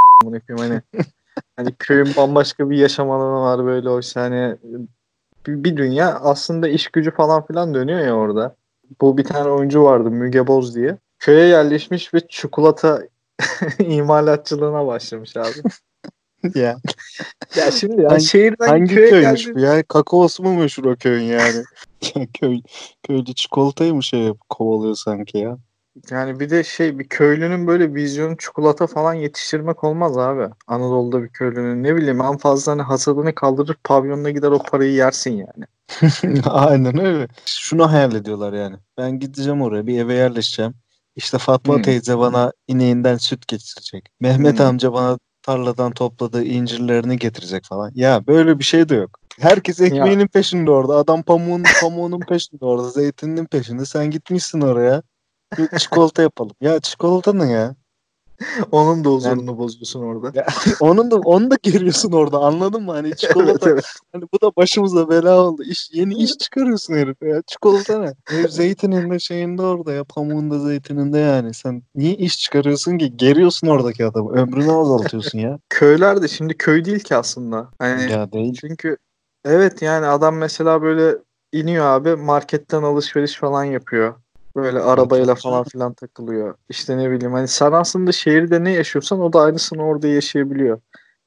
[0.59, 0.83] hani.
[1.57, 4.57] Hani köyün bambaşka bir yaşam alanı var böyle oysa hani
[5.47, 8.57] bir, bir dünya aslında iş gücü falan filan dönüyor ya orada.
[9.01, 10.99] Bu bir tane oyuncu vardı Müge Boz diye.
[11.19, 13.03] Köye yerleşmiş ve çikolata
[13.79, 15.63] imalatçılığına başlamış abi.
[16.55, 16.77] ya
[17.57, 19.83] Ya şimdi ya Hangi- şehirden hangi köye köymüş geldi- bu ya?
[19.83, 21.63] Kakaosu mu meşhur o köyün yani?
[22.15, 22.61] Ya Köy,
[23.03, 25.59] köylü çikolatayı mı şey kovalıyor sanki ya?
[26.11, 30.47] Yani bir de şey bir köylünün böyle vizyonu çikolata falan yetiştirmek olmaz abi.
[30.67, 35.31] Anadolu'da bir köylünün ne bileyim en fazla hani hasadını kaldırır pavyonuna gider o parayı yersin
[35.37, 35.65] yani.
[36.45, 37.29] Aynen öyle.
[37.47, 38.77] Şunu hayal ediyorlar yani.
[38.99, 40.75] Ben gideceğim oraya bir eve yerleşeceğim.
[41.17, 41.83] İşte Fatma Hmm.
[41.83, 44.09] teyze bana ineğinden süt getirecek.
[44.21, 44.67] Mehmet Hmm.
[44.67, 47.91] amca bana tarladan topladığı incirlerini getirecek falan.
[47.95, 49.19] Ya böyle bir şey de yok.
[49.41, 50.97] Herkes ekmeğinin peşinde orada.
[50.97, 52.91] Adam pamuğun pamuğunun peşinde orada.
[52.91, 53.85] Zeytininin peşinde.
[53.85, 55.03] Sen gitmişsin oraya.
[55.59, 56.57] Bir çikolata yapalım.
[56.61, 57.75] Ya çikolata ne ya?
[58.73, 60.39] Onun da huzurunu bozuyorsun orada.
[60.39, 60.47] Ya,
[60.81, 62.39] onun da onu da geriyorsun orada.
[62.39, 62.93] Anladın mı?
[62.93, 63.85] Hani çikolata Evet, evet.
[64.13, 65.63] hani bu da başımıza bela oldu.
[65.63, 67.43] İş, yeni iş çıkarıyorsun herif ya.
[67.47, 68.15] Çikolata ne?
[68.25, 70.05] Herif zeytininde şeyinde orada ya.
[70.05, 71.55] Pamuğunda zeytininde yani.
[71.55, 73.17] Sen niye iş çıkarıyorsun ki?
[73.17, 74.33] Geriyorsun oradaki adamı.
[74.33, 75.59] Ömrünü azaltıyorsun ya.
[75.69, 77.69] Köyler de şimdi köy değil ki aslında.
[77.79, 78.55] Hani ya değil.
[78.61, 78.97] çünkü
[79.45, 81.19] evet yani adam mesela böyle
[81.53, 84.15] iniyor abi marketten alışveriş falan yapıyor.
[84.57, 86.55] Böyle arabayla falan filan takılıyor.
[86.69, 90.81] İşte ne bileyim hani sen aslında şehirde ne yaşıyorsan o da aynısını orada yaşayabiliyor.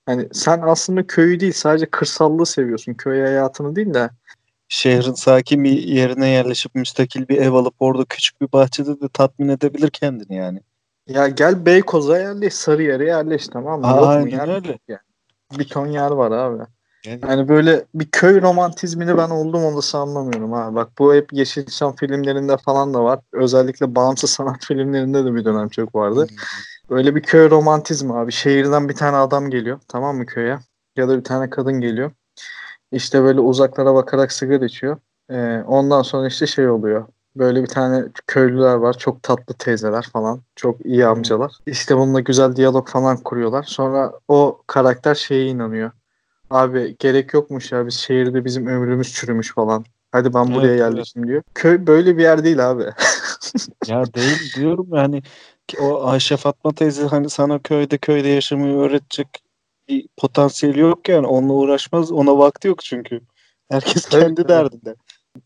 [0.05, 2.93] Hani sen aslında köyü değil sadece kırsallığı seviyorsun.
[2.93, 4.09] Köy hayatını değil de
[4.67, 9.47] Şehrin sakin bir yerine yerleşip müstakil bir ev alıp orada küçük bir bahçede de tatmin
[9.47, 10.59] edebilir kendini yani.
[11.07, 13.88] ya gel Beykoz'a yerleş, Sarıyer'e yerleş tamam mı?
[13.88, 14.55] Aa, Yok aynen yer?
[14.55, 14.79] öyle.
[14.88, 14.99] Yani.
[15.51, 16.63] Bir ton yer var abi.
[17.05, 20.75] Yani Yani böyle bir köy romantizmini ben oldum olası anlamıyorum ha.
[20.75, 23.19] Bak bu hep Yeşilçam filmlerinde falan da var.
[23.33, 26.27] Özellikle bağımsız sanat filmlerinde de bir dönem çok vardı.
[26.89, 28.31] Böyle bir köy romantizmi abi.
[28.31, 30.59] Şehirden bir tane adam geliyor tamam mı köye?
[30.95, 32.11] Ya da bir tane kadın geliyor.
[32.91, 34.97] İşte böyle uzaklara bakarak sigara içiyor.
[35.31, 37.05] Ee, ondan sonra işte şey oluyor.
[37.35, 38.97] Böyle bir tane köylüler var.
[38.97, 40.41] Çok tatlı teyzeler falan.
[40.55, 41.51] Çok iyi amcalar.
[41.65, 43.63] İşte bununla güzel diyalog falan kuruyorlar.
[43.63, 45.91] Sonra o karakter şeye inanıyor.
[46.49, 49.86] Abi gerek yokmuş ya biz şehirde bizim ömrümüz çürümüş falan.
[50.12, 50.79] Hadi ben buraya Evet, evet.
[50.79, 51.43] yerleştim diyor.
[51.55, 52.84] Köy böyle bir yer değil abi.
[53.88, 55.21] Ya değil diyorum yani
[55.81, 59.27] o Ayşe Fatma teyze hani sana köyde köyde yaşamayı öğretecek
[59.88, 63.21] bir potansiyeli yok yani onunla uğraşmaz ona vakti yok çünkü.
[63.69, 64.47] Herkes kendi tabii.
[64.47, 64.95] derdinde.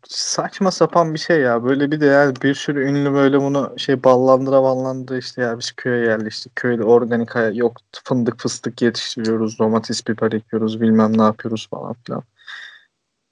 [0.07, 1.63] Saçma sapan bir şey ya.
[1.63, 5.71] Böyle bir de yani bir sürü ünlü böyle bunu şey ballandıra ballandıra işte ya biz
[5.71, 6.55] köye yerleştik.
[6.55, 9.59] Köyde organik hayat yok fındık fıstık yetiştiriyoruz.
[9.59, 12.23] Domates biber ekiyoruz bilmem ne yapıyoruz falan filan.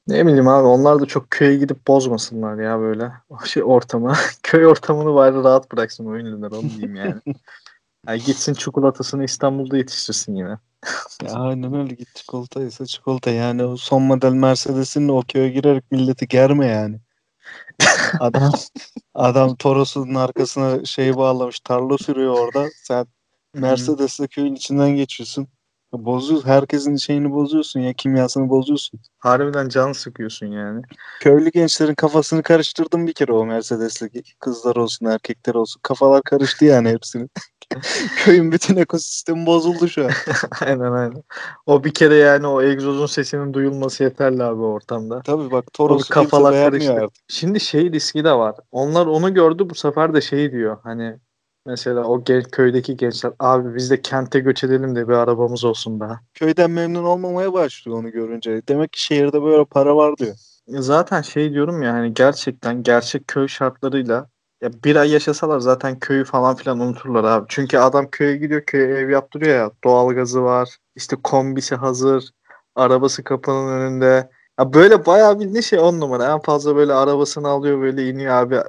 [0.07, 3.11] Ne bileyim abi onlar da çok köye gidip bozmasınlar ya böyle.
[3.29, 4.13] O şey ortamı.
[4.43, 7.21] Köy ortamını bari rahat bıraksın o ünlüler onu diyeyim yani.
[8.07, 10.57] Yani gitsin çikolatasını İstanbul'da yetiştirsin yine.
[11.23, 15.91] Ya aynen öyle git çikolata ise çikolata yani o son model Mercedes'in o köye girerek
[15.91, 16.99] milleti germe yani.
[18.19, 18.51] Adam
[19.13, 23.07] adam Toros'un arkasına şey bağlamış tarla sürüyor orada sen
[23.53, 25.47] Mercedes'le köyün içinden geçiyorsun.
[25.93, 26.49] Bozuyorsun.
[26.49, 28.99] Herkesin şeyini bozuyorsun ya kimyasını bozuyorsun.
[29.19, 30.81] Harbiden can sıkıyorsun yani.
[31.19, 35.79] Köylü gençlerin kafasını karıştırdım bir kere o Mercedes'li kızlar olsun erkekler olsun.
[35.83, 37.29] Kafalar karıştı yani hepsinin.
[38.17, 40.11] Köyün bütün ekosistemi bozuldu şu an.
[40.61, 41.23] aynen aynen.
[41.65, 45.21] O bir kere yani o egzozun sesinin duyulması yeterli abi ortamda.
[45.21, 46.93] Tabii bak Toros'u kafalar karıştı.
[46.93, 47.09] artık.
[47.27, 48.55] Şimdi şey riski de var.
[48.71, 50.77] Onlar onu gördü bu sefer de şey diyor.
[50.83, 51.19] Hani
[51.67, 55.99] mesela o gen- köydeki gençler abi biz de kente göç edelim de bir arabamız olsun
[55.99, 56.19] daha.
[56.33, 58.61] Köyden memnun olmamaya başlıyor onu görünce.
[58.67, 60.35] Demek ki şehirde böyle para var diyor.
[60.67, 64.29] Zaten şey diyorum ya hani gerçekten gerçek köy şartlarıyla
[64.61, 67.45] ya bir ay yaşasalar zaten köyü falan filan unuturlar abi.
[67.49, 72.29] Çünkü adam köye gidiyor köye ev yaptırıyor ya doğalgazı var işte kombisi hazır
[72.75, 74.29] arabası kapının önünde.
[74.59, 78.33] Ya böyle bayağı bir ne şey on numara en fazla böyle arabasını alıyor böyle iniyor
[78.33, 78.61] abi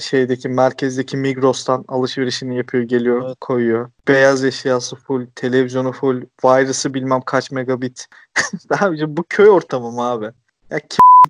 [0.00, 3.36] şeydeki merkezdeki Migros'tan alışverişini yapıyor geliyor Evet.
[3.40, 3.90] koyuyor.
[4.08, 8.06] Beyaz eşyası full televizyonu full virus'ı bilmem kaç megabit.
[8.80, 10.30] Abicim bu köy ortamı mı abi?
[10.70, 10.80] Ya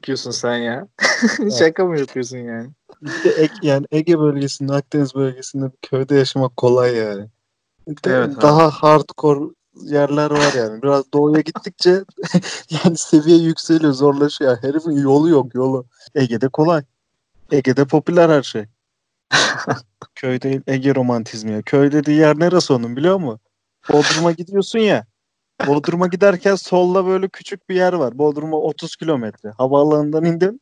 [0.02, 0.88] kim sen ya?
[1.58, 2.70] Şaka mı yapıyorsun yani?
[3.24, 7.28] De Ege, yani Ege bölgesinde, Akdeniz bölgesinde bir köyde yaşamak kolay yani.
[8.06, 8.40] Evet abi.
[8.42, 10.82] daha hardcore yerler var yani.
[10.82, 11.90] Biraz doğuya gittikçe
[12.84, 14.56] yani seviye yükseliyor, zorlaşıyor.
[14.62, 15.86] Herifin yolu yok, yolu.
[16.14, 16.82] Ege'de kolay.
[17.52, 18.64] Ege'de popüler her şey.
[20.14, 21.62] Köy değil, Ege romantizmi ya.
[21.62, 23.40] Köy dediği yer neresi onun biliyor musun?
[23.92, 25.06] Bodrum'a gidiyorsun ya.
[25.66, 28.18] Bodrum'a giderken solda böyle küçük bir yer var.
[28.18, 29.50] Bodrum'a 30 kilometre.
[29.50, 30.60] Havaalanından indin.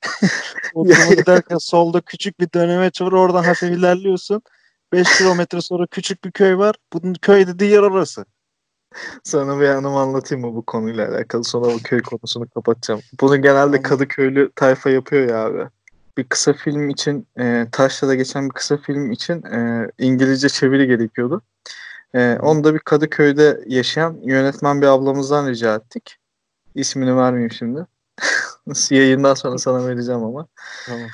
[0.74, 3.12] Bodrum'a giderken solda küçük bir dönemeç var.
[3.12, 4.42] Oradan hafif ilerliyorsun.
[4.92, 6.76] 5 kilometre sonra küçük bir köy var.
[6.92, 8.24] Bunun köy dediği yer orası.
[9.24, 11.44] Sana bir anımı anlatayım mı bu konuyla alakalı?
[11.44, 13.00] Sonra bu köy konusunu kapatacağım.
[13.20, 13.82] Bunu genelde.
[13.82, 15.68] Kadıköylü tayfa yapıyor ya abi.
[16.18, 21.42] Bir kısa film için, e, Taşra'da geçen bir kısa film için e, İngilizce çeviri gerekiyordu.
[22.14, 26.16] E, onu da bir Kadıköy'de yaşayan yönetmen bir ablamızdan rica ettik.
[26.74, 27.86] İsmini vermeyeyim şimdi.
[28.90, 30.46] Yayından sonra sana vereceğim ama.
[30.86, 31.08] Tamam.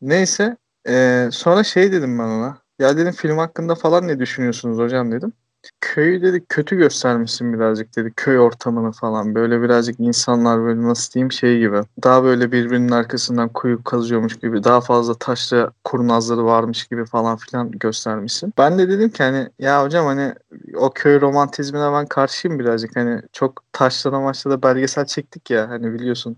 [0.00, 0.56] Neyse.
[0.88, 2.58] e, sonra şey dedim ben ona.
[2.78, 5.32] Ya dedim film hakkında falan ne düşünüyorsunuz hocam dedim.
[5.80, 11.32] Köyü dedi kötü göstermişsin birazcık dedi köy ortamını falan böyle birazcık insanlar böyle nasıl diyeyim
[11.32, 17.04] şey gibi daha böyle birbirinin arkasından kuyu kazıyormuş gibi daha fazla taşla kurnazları varmış gibi
[17.04, 18.54] falan filan göstermişsin.
[18.58, 20.34] Ben de dedim ki hani ya hocam hani
[20.76, 25.92] o köy romantizmine ben karşıyım birazcık hani çok taşlara maçta da belgesel çektik ya hani
[25.92, 26.36] biliyorsun.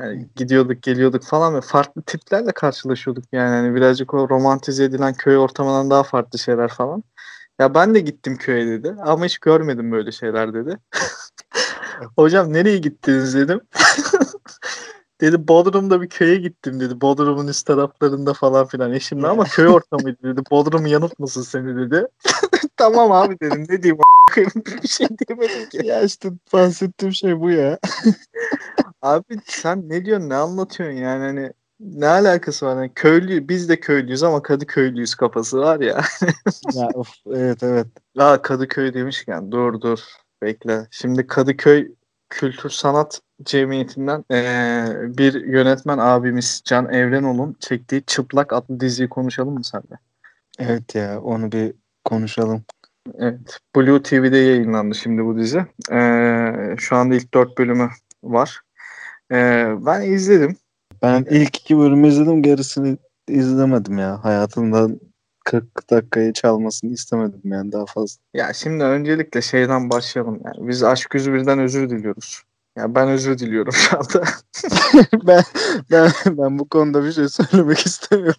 [0.00, 5.38] Yani gidiyorduk geliyorduk falan ve farklı tiplerle karşılaşıyorduk yani hani birazcık o romantize edilen köy
[5.38, 7.04] ortamından daha farklı şeyler falan.
[7.62, 10.78] Ya ben de gittim köye dedi ama hiç görmedim böyle şeyler dedi.
[12.16, 13.60] Hocam nereye gittiniz dedim.
[15.20, 17.00] dedi Bodrum'da bir köye gittim dedi.
[17.00, 20.40] Bodrum'un üst taraflarında falan filan eşimle ama köy ortamıydı dedi.
[20.50, 22.06] Bodrum yanıltmasın seni dedi.
[22.76, 23.98] tamam abi dedim ne diyeyim
[24.82, 25.86] bir şey diyemedim ki.
[25.86, 27.78] Ya işte bahsettiğim şey bu ya.
[29.02, 32.76] Abi sen ne diyorsun ne anlatıyorsun yani hani ne alakası var?
[32.76, 36.00] Yani köylü biz de köylüyüz ama Kadıköylüyüz kafası var ya.
[36.74, 37.86] ya of, evet evet.
[38.18, 40.00] Aa Kadıköy demişken dur dur
[40.42, 40.86] bekle.
[40.90, 41.94] Şimdi Kadıköy
[42.30, 44.86] Kültür Sanat Cemiyeti'nden ee,
[45.18, 49.98] bir yönetmen abimiz Can Evrenol'un çektiği Çıplak adlı diziyi konuşalım mı senle?
[50.58, 52.64] Evet ya onu bir konuşalım.
[53.18, 53.58] Evet.
[53.76, 55.66] Blue TV'de yayınlandı şimdi bu dizi.
[55.92, 57.88] Ee, şu anda ilk dört bölümü
[58.22, 58.60] var.
[59.32, 60.56] Ee, ben izledim.
[61.02, 64.24] Ben ilk iki bölümü izledim gerisini izlemedim ya.
[64.24, 65.00] Hayatımdan
[65.44, 68.22] 40 dakikayı çalmasını istemedim yani daha fazla.
[68.34, 70.40] Ya şimdi öncelikle şeyden başlayalım.
[70.44, 72.42] Yani biz Aşk 101'den özür diliyoruz.
[72.76, 74.24] Ya ben özür diliyorum şu anda.
[75.26, 75.42] ben,
[75.90, 78.36] ben, ben bu konuda bir şey söylemek istemiyorum.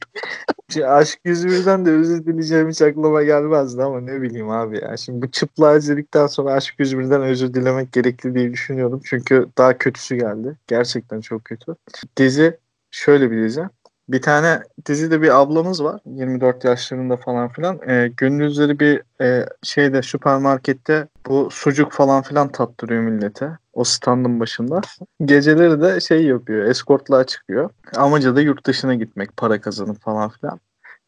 [0.85, 4.97] Aşk 101'den de özür dileyeceğim hiç aklıma gelmezdi ama ne bileyim abi ya.
[4.97, 9.01] Şimdi bu çıplığı izledikten sonra Aşk 101'den özür dilemek gerekli diye düşünüyorum.
[9.05, 10.57] Çünkü daha kötüsü geldi.
[10.67, 11.75] Gerçekten çok kötü.
[12.17, 12.59] Dizi
[12.91, 13.69] şöyle bir dizi.
[14.09, 16.01] Bir tane dizide bir ablamız var.
[16.05, 17.89] 24 yaşlarında falan filan.
[17.89, 23.57] E, gündüzleri bir e, şeyde süpermarkette bu sucuk falan filan tattırıyor millete.
[23.73, 24.81] O standın başında.
[25.25, 26.65] Geceleri de şey yapıyor.
[26.65, 27.69] Eskortluğa çıkıyor.
[27.95, 29.37] Amacı da yurt dışına gitmek.
[29.37, 30.59] Para kazanıp falan filan.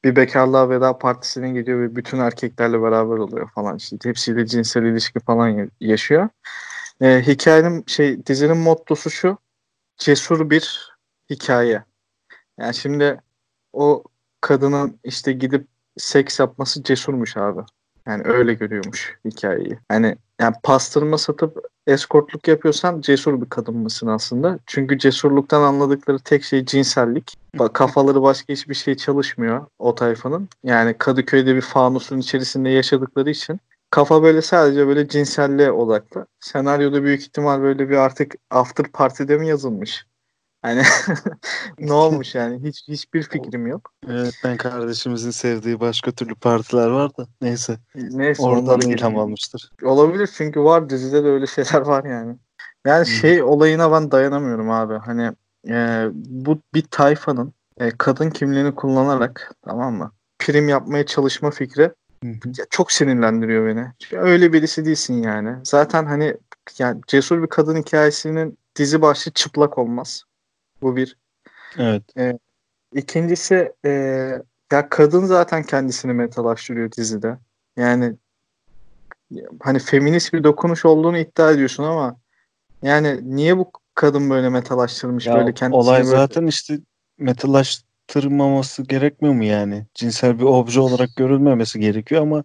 [0.04, 3.78] Bir bekarlığa veda partisine gidiyor ve bütün erkeklerle beraber oluyor falan.
[3.78, 6.30] İşte hepsiyle cinsel ilişki falan yaşıyor.
[7.02, 9.38] E, hikayenin şey dizinin mottosu şu.
[9.98, 10.92] Cesur bir
[11.30, 11.84] hikaye.
[12.60, 13.22] Yani şimdi
[13.74, 14.04] o
[14.42, 17.62] kadının işte gidip seks yapması cesurmuş abi.
[18.08, 19.80] Yani öyle görüyormuş hikayeyi.
[19.92, 24.60] Yani yani pastırma satıp eskortluk yapıyorsan cesur bir kadın mısın aslında?
[24.66, 27.38] Çünkü cesurluktan anladıkları tek şey cinsellik.
[27.74, 30.50] Kafaları başka hiçbir şey çalışmıyor o tayfanın.
[30.64, 33.60] Yani Kadıköy'de bir fanusun içerisinde yaşadıkları için
[33.92, 36.28] kafa böyle sadece böyle cinselliğe odaklı.
[36.40, 40.06] Senaryoda büyük ihtimal böyle bir artık after party'de mi yazılmış?
[40.66, 40.82] Hani
[41.80, 42.64] ne olmuş yani?
[42.64, 43.92] Hiç hiçbir fikrim yok.
[44.10, 47.78] Evet ben kardeşimizin sevdiği başka türlü partiler var da neyse.
[47.96, 49.72] Neyse Oradan ilham almıştır.
[49.84, 52.36] Olabilir çünkü var dizide de öyle şeyler var yani.
[52.86, 53.14] Yani hmm.
[53.14, 54.94] şey olayına ben dayanamıyorum abi.
[54.94, 55.32] Hani
[55.70, 60.12] e, bu bir tayfanın e, kadın kimliğini kullanarak tamam mı?
[60.40, 61.92] Prim yapmaya çalışma fikri
[62.24, 63.88] ya, çok sinirlendiriyor beni.
[64.00, 65.56] Çünkü öyle birisi değilsin yani.
[65.64, 66.38] Zaten hani
[66.80, 70.24] yani cesur bir kadın hikayesinin dizi başlı çıplak olmaz.
[70.86, 71.18] Bu bir.
[71.78, 72.04] Evet.
[72.18, 72.40] E,
[72.94, 73.90] ikincisi e,
[74.72, 77.38] ya kadın zaten kendisini metalaştırıyor dizide.
[77.78, 78.16] Yani
[79.62, 82.18] hani feminist bir dokunuş olduğunu iddia ediyorsun ama
[82.82, 86.10] yani niye bu kadın böyle metalaştırmış ya, böyle kendisini olay böyle...
[86.10, 86.80] zaten işte
[87.18, 89.86] metalaştırmaması gerekmiyor mu yani?
[89.94, 92.44] Cinsel bir obje olarak görülmemesi gerekiyor ama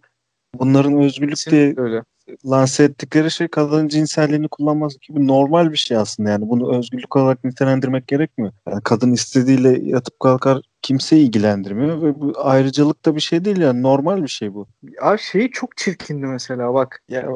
[0.55, 2.03] bunların özgürlük diye öyle
[2.47, 7.45] lanse ettikleri şey kadının cinselliğini kullanması gibi normal bir şey aslında yani bunu özgürlük olarak
[7.45, 8.53] nitelendirmek gerekmiyor.
[8.69, 13.83] Yani kadın istediğiyle yatıp kalkar kimseyi ilgilendirmiyor ve bu ayrıcalık da bir şey değil yani
[13.83, 14.67] normal bir şey bu.
[15.01, 17.03] Abi şeyi çok çirkindi mesela bak.
[17.09, 17.29] Ya,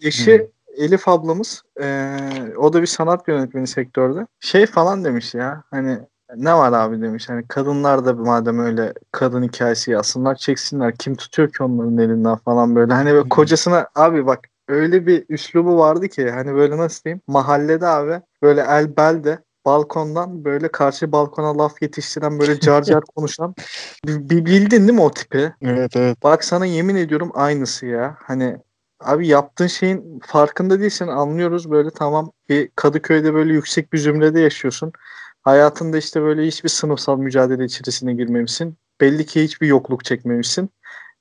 [0.00, 0.46] eşi hmm.
[0.76, 2.16] Elif ablamız e,
[2.56, 4.26] o da bir sanat yönetmeni sektörde.
[4.40, 5.98] Şey falan demiş ya hani
[6.36, 7.28] ne var abi demiş.
[7.28, 10.96] Hani kadınlar da madem öyle kadın hikayesi yazsınlar çeksinler.
[10.96, 12.92] Kim tutuyor ki onların elinden falan böyle.
[12.92, 14.38] Hani böyle kocasına abi bak
[14.68, 20.44] öyle bir üslubu vardı ki hani böyle nasıl diyeyim mahallede abi böyle el belde balkondan
[20.44, 23.54] böyle karşı balkona laf yetiştiren böyle car car konuşan
[24.06, 25.52] bir bildin değil mi o tipi?
[25.62, 26.22] Evet evet.
[26.22, 28.16] Bak sana yemin ediyorum aynısı ya.
[28.24, 28.56] Hani
[29.00, 34.92] abi yaptığın şeyin farkında değilsin anlıyoruz böyle tamam bir Kadıköy'de böyle yüksek bir zümrede yaşıyorsun.
[35.42, 38.76] Hayatında işte böyle hiçbir sınıfsal mücadele içerisine girmemişsin.
[39.00, 40.70] Belli ki hiçbir yokluk çekmemişsin.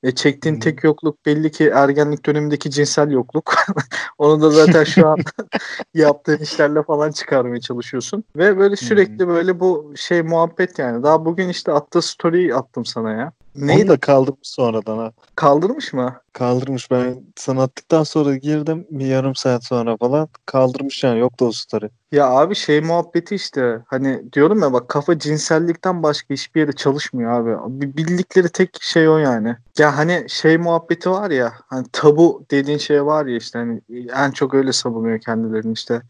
[0.04, 0.62] E, çektiğin hmm.
[0.62, 3.56] tek yokluk belli ki ergenlik dönemindeki cinsel yokluk.
[4.18, 5.18] Onu da zaten şu an
[5.94, 8.24] yaptığın işlerle falan çıkarmaya çalışıyorsun.
[8.36, 9.28] Ve böyle sürekli hmm.
[9.28, 11.04] böyle bu şey muhabbet yani.
[11.04, 13.32] Daha bugün işte attığı story attım sana ya.
[13.56, 13.82] Neydi?
[13.82, 15.12] Onu da kaldırmış sonradan ha.
[15.36, 16.22] Kaldırmış mı?
[16.34, 21.52] Kaldırmış ben sana attıktan sonra girdim bir yarım saat sonra falan kaldırmış yani yoktu o
[21.52, 21.90] story.
[22.12, 27.32] Ya abi şey muhabbeti işte hani diyorum ya bak kafa cinsellikten başka hiçbir yere çalışmıyor
[27.32, 27.98] abi.
[27.98, 29.56] Bildikleri tek şey o yani.
[29.78, 33.82] Ya hani şey muhabbeti var ya hani tabu dediğin şey var ya işte hani
[34.16, 36.02] en çok öyle savunuyor kendilerini işte.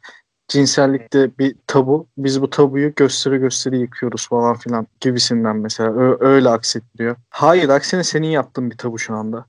[0.50, 2.08] Cinsellikte bir tabu.
[2.18, 5.94] Biz bu tabuyu gösteri gösteri yıkıyoruz falan filan gibisinden mesela.
[5.94, 7.16] Ö- öyle aksetliyor.
[7.30, 9.46] Hayır aksine senin yaptığın bir tabu şu anda.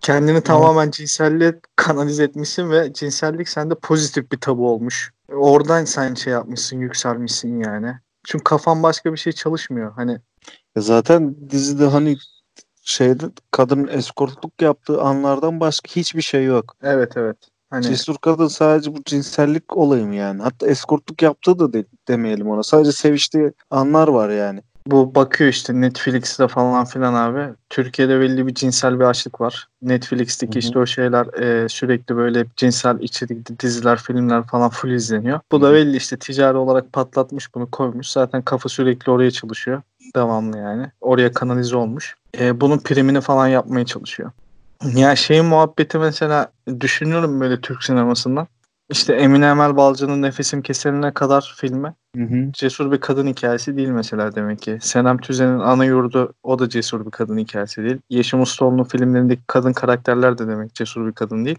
[0.00, 5.12] Kendini tamamen cinselliğe kanalize etmişsin ve cinsellik sende pozitif bir tabu olmuş.
[5.32, 7.94] Oradan sen şey yapmışsın, yükselmişsin yani.
[8.24, 9.92] Çünkü kafan başka bir şey çalışmıyor.
[9.92, 10.18] Hani
[10.76, 12.16] zaten dizide hani
[12.82, 16.76] şeyde kadının eskortluk yaptığı anlardan başka hiçbir şey yok.
[16.82, 17.36] evet evet.
[17.72, 20.42] Hani Cesur kadın sadece bu cinsellik olayı mı yani?
[20.42, 22.62] Hatta eskortluk yaptığı da de, demeyelim ona.
[22.62, 24.60] Sadece seviştiği anlar var yani.
[24.86, 27.54] bu bakıyor işte Netflix'te falan filan abi.
[27.70, 29.68] Türkiye'de belli bir cinsel bir açlık var.
[29.82, 30.58] Netflix'teki Hı hı.
[30.58, 35.40] işte o şeyler e, sürekli böyle cinsel içerikli diziler, filmler falan full izleniyor.
[35.52, 38.08] Bu Hı da belli işte ticari olarak patlatmış bunu koymuş.
[38.08, 39.82] Zaten kafa sürekli oraya çalışıyor.
[40.16, 40.86] Devamlı yani.
[41.00, 42.14] Oraya kanalize olmuş.
[42.38, 44.30] E, bunun primini falan yapmaya çalışıyor.
[44.94, 48.46] Ya şey muhabbeti mesela düşünüyorum böyle Türk sinemasından.
[48.90, 52.52] İşte Emine Emel Balcı'nın Nefesim Kesilene kadar filmi Hı hı.
[52.52, 54.78] cesur bir kadın hikayesi değil mesela demek ki.
[54.80, 57.98] Senem Tüzen'in ana yurdu o da cesur bir kadın hikayesi değil.
[58.10, 61.58] Yeşim Ustaoğlu'nun filmlerindeki kadın karakterler de demek cesur bir kadın değil.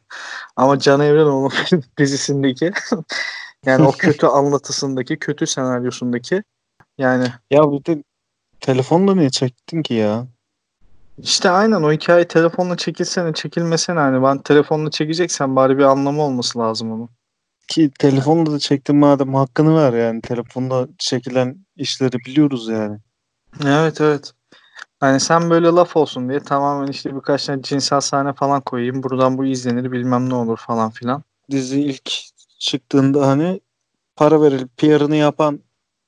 [0.56, 1.50] Ama Can Evrenoğlu
[1.98, 2.72] dizisindeki
[3.66, 6.44] yani o kötü anlatısındaki, kötü senaryosundaki
[6.98, 8.04] yani Ya bir de
[8.62, 10.28] telefonla niye çektin ki ya?
[11.18, 16.60] İşte aynen o hikaye telefonla çekilsene çekilmesene hani ben telefonla çekeceksen bari bir anlamı olması
[16.60, 17.10] lazım onun.
[17.68, 20.22] Ki telefonla da çektin madem hakkını ver yani.
[20.22, 22.98] Telefonla çekilen işleri biliyoruz yani.
[23.66, 24.34] Evet evet.
[25.00, 29.04] Hani sen böyle laf olsun diye tamamen işte birkaç tane cinsel sahne falan koyayım.
[29.04, 31.24] Buradan bu izlenir bilmem ne olur falan filan.
[31.52, 32.12] Dizi ilk
[32.60, 33.62] çıktığında hani
[34.16, 35.60] para verilip PR'ını yapan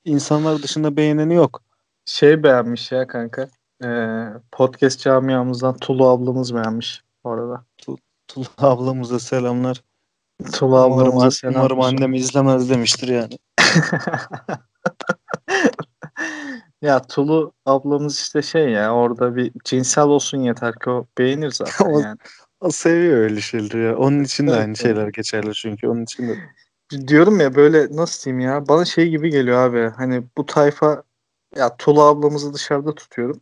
[0.04, 1.62] insanlar dışında beğeneni yok.
[2.04, 3.48] Şey beğenmiş ya kanka.
[3.84, 7.64] Ee, podcast camiamızdan Tulu ablamız beğenmiş bu arada.
[8.28, 9.82] Tula ablamıza selamlar.
[10.52, 11.54] Tulu Umarım, ablamıza an- selam.
[11.60, 13.38] umarım annem izlemez demiştir yani.
[16.82, 21.84] ya Tulu ablamız işte şey ya orada bir cinsel olsun yeter ki o beğenir zaten
[21.94, 22.18] O- yani.
[22.60, 23.96] O seviyor öyle şeyleri ya.
[23.96, 24.78] Onun için de Evet, aynı evet.
[24.82, 25.88] şeyler geçerli çünkü.
[25.88, 26.36] Onun için de.
[27.08, 31.02] Diyorum ya böyle nasıl diyeyim ya bana şey gibi geliyor abi hani bu tayfa
[31.56, 33.40] ya Tulu ablamızı dışarıda tutuyorum.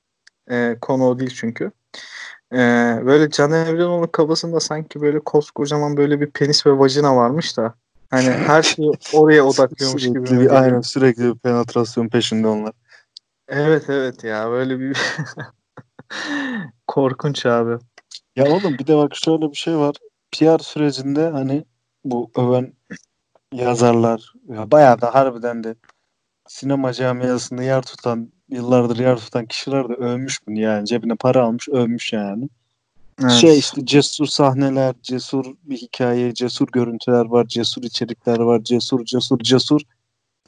[0.51, 1.71] Ee, konu o değil çünkü.
[2.53, 2.57] Ee,
[3.07, 7.75] böyle Can Evrenoğlu kafasında sanki böyle koskocaman böyle bir penis ve vajina varmış da
[8.11, 12.73] hani her şeyi oraya odaklıyormuş gibi sürekli mi bir, aynen sürekli bir penetrasyon peşinde onlar.
[13.49, 14.99] Evet evet ya böyle bir
[16.87, 17.79] korkunç abi.
[18.37, 19.97] Ya oğlum bir de bak şöyle bir şey var.
[20.33, 21.65] PR sürecinde hani
[22.05, 22.73] bu öven
[23.53, 25.75] yazarlar ya bayağı da harbiden de
[26.49, 31.69] sinema camiasında yer tutan yıllardır yer tutan kişiler de övmüş bunu yani cebine para almış
[31.69, 32.49] övmüş yani.
[33.23, 33.33] Evet.
[33.33, 39.39] Şey işte cesur sahneler, cesur bir hikaye, cesur görüntüler var, cesur içerikler var, cesur cesur
[39.39, 39.81] cesur.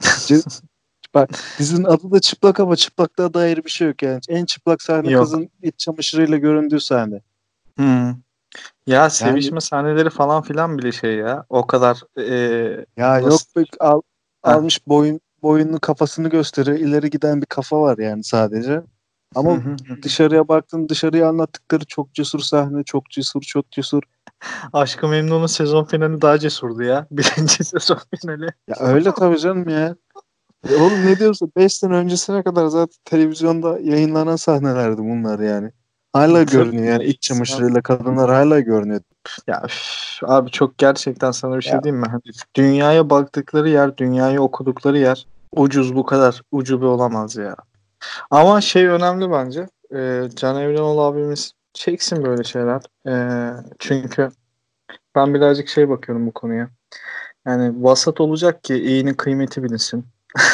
[0.01, 0.61] Ce-
[1.15, 4.21] Bak dizinin adı da çıplak ama çıplaklığa dair bir şey yok yani.
[4.29, 5.23] En çıplak sahne Yok.
[5.25, 7.21] kızın iç çamaşırıyla göründüğü sahne.
[7.77, 8.15] Hmm.
[8.87, 11.45] Ya sevişme sahneleri falan filan bile şey ya.
[11.49, 13.31] O kadar eee, Ya Nasıl-
[13.61, 14.01] yok be, al,
[14.43, 16.79] almış boyun boyunlu kafasını gösteriyor.
[16.79, 18.83] İleri giden bir kafa var yani sadece.
[19.35, 19.63] Ama
[20.03, 24.03] dışarıya baktın dışarıya anlattıkları çok cesur sahne, çok cesur, çok cesur.
[24.73, 27.07] Aşkı Memnun'un sezon finali daha cesurdu ya.
[27.11, 28.47] Birinci sezon finali.
[28.69, 29.97] Ya öyle tabii canım ya.
[30.69, 31.53] E oğlum ne diyorsun?
[31.57, 35.71] 5 sene öncesine kadar zaten televizyonda yayınlanan sahnelerdi bunlar yani.
[36.13, 39.01] Hala görünüyor yani iç çamaşırıyla kadınlar hala görünüyor.
[39.47, 41.83] Ya üf, abi çok gerçekten sana bir şey Ya.
[41.83, 42.07] diyeyim mi?
[42.11, 42.21] Hani
[42.57, 47.57] dünyaya baktıkları yer, dünyayı okudukları yer ucuz bu kadar ucubu olamaz ya.
[48.31, 49.69] Ama şey önemli bence.
[49.95, 52.83] Ee, Can Evrenoğlu abimiz çeksin böyle şeyler.
[53.09, 54.29] Ee, çünkü
[55.15, 56.69] ben birazcık şey bakıyorum bu konuya.
[57.47, 60.07] Yani vasat olacak ki iyinin kıymeti bilinsin.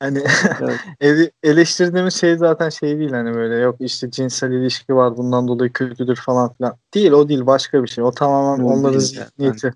[0.00, 0.22] hani
[0.60, 0.80] Evet.
[1.00, 5.72] ele- eleştirdiğimiz şey zaten şey değil hani böyle yok işte cinsel ilişki var bundan dolayı
[5.72, 6.76] kötüdür falan filan.
[6.94, 8.04] Değil o değil başka bir şey.
[8.04, 9.28] O tamamen O onların değil yani.
[9.28, 9.72] zihniyeti.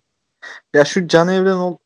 [0.74, 1.78] Ya şu Can Evrenoğlu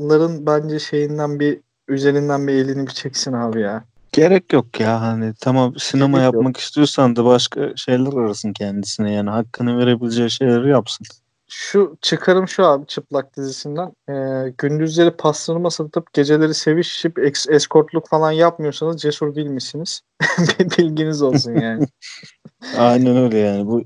[0.00, 3.84] kadınların bence şeyinden bir üzerinden bir elini bir çeksin abi ya.
[4.12, 6.34] Gerek yok ya hani tamam sinema Gerek yok.
[6.34, 11.06] yapmak istiyorsan da başka şeyler arasın kendisine yani hakkını verebileceği şeyleri yapsın.
[11.48, 13.92] şu çıkarım şu abi çıplak dizisinden.
[14.08, 20.00] Ee, gündüzleri pastırma satıp geceleri sevişip eks- eskortluk falan yapmıyorsanız cesur değil misiniz?
[20.78, 21.86] Bilginiz olsun yani.
[22.78, 23.66] Aynen öyle yani.
[23.66, 23.82] Bu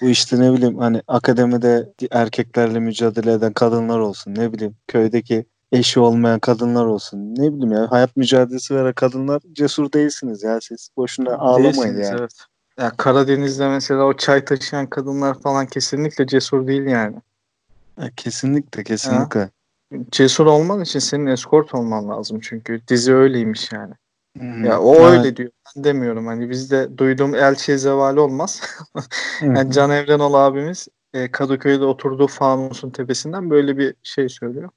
[0.00, 4.34] bu işte ne bileyim hani akademide erkeklerle mücadele eden kadınlar olsun.
[4.34, 7.34] Ne bileyim köydeki eşi olmayan kadınlar olsun.
[7.34, 10.88] Ne bileyim ya hayat mücadelesi veren kadınlar cesur değilsiniz ya siz.
[10.96, 12.20] Boşuna ağlamayın Değilsiniz, yani.
[12.20, 12.32] Evet.
[12.78, 17.16] Ya Karadeniz'de mesela o çay taşıyan kadınlar falan kesinlikle cesur değil yani.
[17.96, 19.50] Ha, kesinlikle kesinlikle.
[20.10, 23.94] Cesur olman için senin eskort olman lazım çünkü dizi öyleymiş yani.
[24.38, 24.66] Hı.
[24.66, 25.50] Ya o Ha, öyle diyor.
[25.76, 26.26] Ben demiyorum.
[26.26, 28.62] Hani bizde duyduğum elçiye zevali olmaz.
[29.40, 34.70] Yani Can Evrenol abimiz e, Kadıköy'de oturduğu fanusun tepesinden böyle bir şey söylüyor.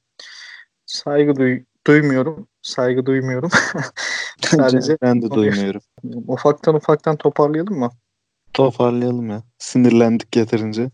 [0.85, 2.47] Saygı duy duymuyorum.
[2.61, 3.49] Saygı duymuyorum.
[4.45, 5.81] Sadece ben de duymuyorum.
[6.27, 7.89] ufaktan ufaktan toparlayalım mı?
[8.53, 9.43] Toparlayalım ya.
[9.57, 10.91] Sinirlendik yeterince.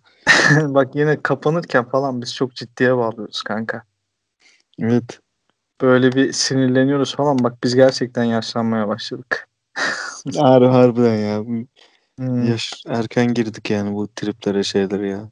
[0.62, 3.84] Bak yine kapanırken falan biz çok ciddiye bağlıyoruz kanka.
[4.80, 5.20] Evet.
[5.84, 7.44] Böyle bir sinirleniyoruz falan.
[7.44, 9.50] Bak biz gerçekten yaşlanmaya başladık.
[10.38, 11.44] Harbi harbiden ya.
[12.18, 12.44] Hmm.
[12.44, 15.30] Yaş erken girdik yani bu triplere şeylere ya.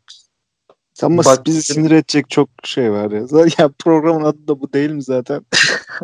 [1.03, 3.27] Ama Bak- bizi sinir edecek çok şey var ya.
[3.27, 5.45] Zaten ya programın adı da bu değil mi zaten?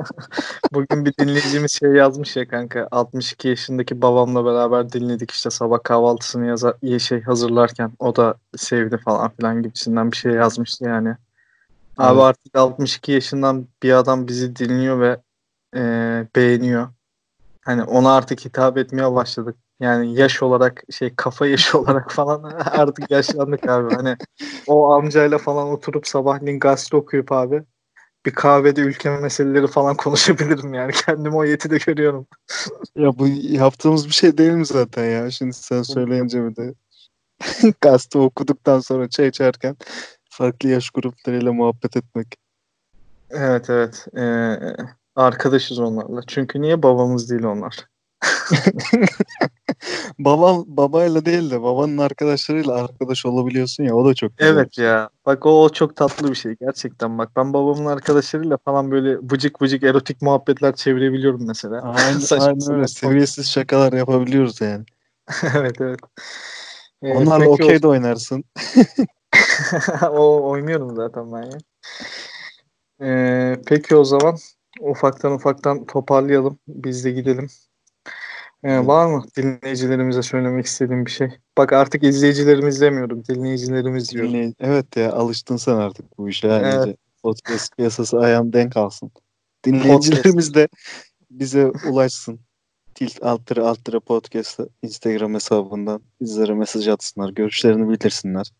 [0.74, 6.48] Bugün bir dinleyicimiz şey yazmış ya kanka 62 yaşındaki babamla beraber dinledik işte sabah kahvaltısını
[6.48, 11.16] yaza şey hazırlarken o da sevdi falan filan gibisinden bir şey yazmıştı yani.
[11.98, 15.22] Abi artık 62 yaşından bir adam bizi dinliyor ve
[15.76, 15.82] e,
[16.36, 16.88] beğeniyor.
[17.62, 19.56] Hani ona artık hitap etmeye başladık.
[19.80, 23.96] Yani yaş olarak şey kafa yaşı olarak falan artık yaşlandık abi.
[23.96, 24.18] Hani
[24.68, 27.64] o amcayla falan oturup sabahleyin gazete okuyup abi
[28.26, 30.92] bir kahvede ülke meseleleri falan konuşabilirim yani.
[31.06, 32.28] Kendimi o yetide görüyorum.
[32.96, 35.32] Ya bu yaptığımız bir şey değil mi zaten ya?
[35.32, 36.74] Şimdi sen söyleyince bir de
[37.82, 39.76] gazete okuduktan sonra çay içerken
[40.38, 42.28] farklı yaş gruplarıyla muhabbet etmek.
[43.30, 44.08] Evet evet.
[44.18, 44.58] Ee,
[45.16, 46.22] arkadaşız onlarla.
[46.28, 47.86] Çünkü niye babamız değil onlar?
[50.20, 54.54] Babam babayla değil de babanın arkadaşlarıyla arkadaş olabiliyorsun ya o da çok güzel.
[54.54, 54.86] Evet şey.
[54.86, 55.10] ya.
[55.26, 57.18] Bak o, o çok tatlı bir şey gerçekten.
[57.18, 61.82] Bak ben babamın arkadaşlarıyla falan böyle vıcık vıcık erotik muhabbetler çevirebiliyorum mesela.
[61.82, 62.88] Aynen, aynen öyle.
[62.88, 64.86] Seviyesiz şakalar yapabiliyoruz yani.
[65.56, 66.00] evet evet.
[67.04, 68.44] Ee, Onlarla okey de oynarsın.
[70.12, 71.58] o, oynuyorum zaten ben ya.
[73.02, 74.38] Ee, peki o zaman
[74.82, 76.60] ufaktan ufaktan toparlayalım.
[76.68, 77.48] Biz de gidelim.
[78.64, 81.30] Ee, var mı dinleyicilerimize söylemek istediğim bir şey?
[81.58, 83.24] Bak artık izleyicilerimiz demiyorum.
[83.30, 84.34] Dinleyicilerimiz diyorum.
[84.34, 86.48] Dinley- Evet ya alıştın sen artık bu işe.
[86.48, 86.86] Evet.
[86.86, 86.98] iyice.
[87.24, 89.12] Podcast piyasası ayağın denk alsın.
[89.66, 90.68] Dinleyicilerimiz de
[91.32, 92.40] bize ulaşsın.
[92.98, 97.30] Tilt alt tere alt tere podcast Instagram hesabından bizlere mesaj atsınlar.
[97.30, 98.52] Görüşlerini bildirsinler.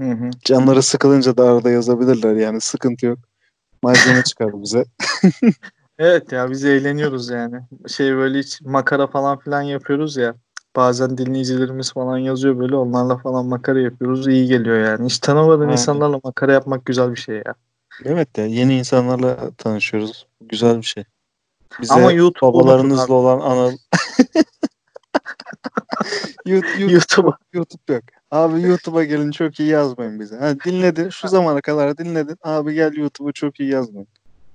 [0.00, 0.30] Hı hı.
[0.44, 3.18] Canları sıkılınca da arada yazabilirler yani sıkıntı yok.
[3.82, 4.84] Malzeme çıkar bize.
[5.98, 7.60] Evet ya biz eğleniyoruz yani.
[7.88, 10.34] Şey böyle hiç makara falan filan yapıyoruz ya.
[10.76, 14.28] Bazen dinleyicilerimiz falan yazıyor böyle onlarla falan makara yapıyoruz.
[14.28, 15.06] İyi geliyor yani.
[15.06, 17.54] Hiç tanımadığın insanlarla makara yapmak güzel bir şey ya.
[18.04, 20.26] Evet ya yeni insanlarla tanışıyoruz.
[20.40, 21.04] Güzel bir şey.
[21.80, 23.76] Bize Ama YouTube babalarınızla olan anı
[26.46, 27.30] YouTube, YouTube.
[27.52, 28.02] YouTube yok.
[28.30, 30.36] Abi YouTube'a gelin çok iyi yazmayın bize.
[30.36, 32.36] Ha, dinledin şu zamana kadar dinledin.
[32.42, 34.08] Abi gel YouTube'a çok iyi yazmayın.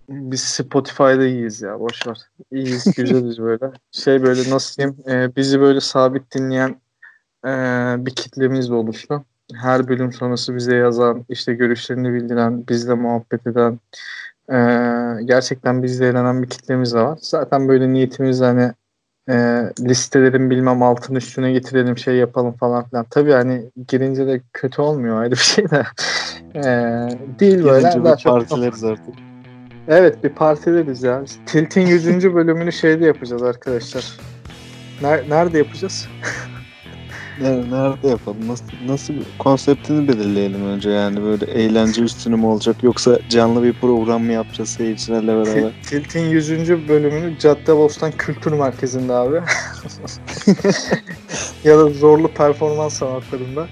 [0.10, 2.18] Biz Spotify'da iyiyiz ya boş ver.
[2.52, 3.72] İyiyiz, güzeliz böyle.
[3.92, 4.98] Şey böyle nasıl diyeyim?
[5.08, 6.82] e, bizi böyle sabit dinleyen
[7.46, 7.50] e,
[8.06, 9.26] bir kitlemiz de oluştu.
[9.54, 13.80] Her bölüm sonrası bize yazan, işte görüşlerini bildiren, bizle muhabbet eden,
[14.50, 14.56] e,
[15.26, 17.18] gerçekten bizle eğlenen bir kitlemiz de var.
[17.22, 18.72] Zaten böyle niyetimiz hani
[19.30, 23.06] e, listelerin bilmem altını üstüne getirelim şey yapalım falan filan.
[23.10, 25.84] Tabii hani girince de kötü olmuyor ayrı bir şey de.
[26.56, 26.64] E,
[27.40, 27.82] değil böyle.
[27.82, 29.16] Gelince daha bir çok- partileriz artık.
[29.88, 31.24] Evet bir partileriz ya.
[31.46, 32.34] Tilt'in 100.
[32.36, 34.18] bölümünü şeyde yapacağız arkadaşlar.
[35.02, 36.08] Ner- nerede yapacağız?
[37.42, 38.48] Ne- Nerede yapalım?
[38.48, 43.74] Nasıl, nasıl bir konseptini belirleyelim önce yani böyle eğlence üstüne mi olacak yoksa canlı bir
[43.74, 45.62] program mı yapacağız seyircilerle beraber?
[45.62, 46.88] Til- Tilt'in 100.
[46.88, 49.36] bölümünü Caddebostan Kültür Merkezi'nde abi.
[51.64, 53.68] ya da zorlu performans sanatlarında.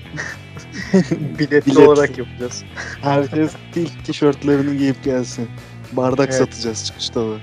[1.40, 1.88] Biletli Bilet.
[1.88, 2.64] olarak yapacağız.
[3.02, 5.48] Herkes tilt tişörtlerini giyip gelsin.
[5.92, 6.40] Bardak Evet.
[6.40, 7.34] satacağız çıkışta da.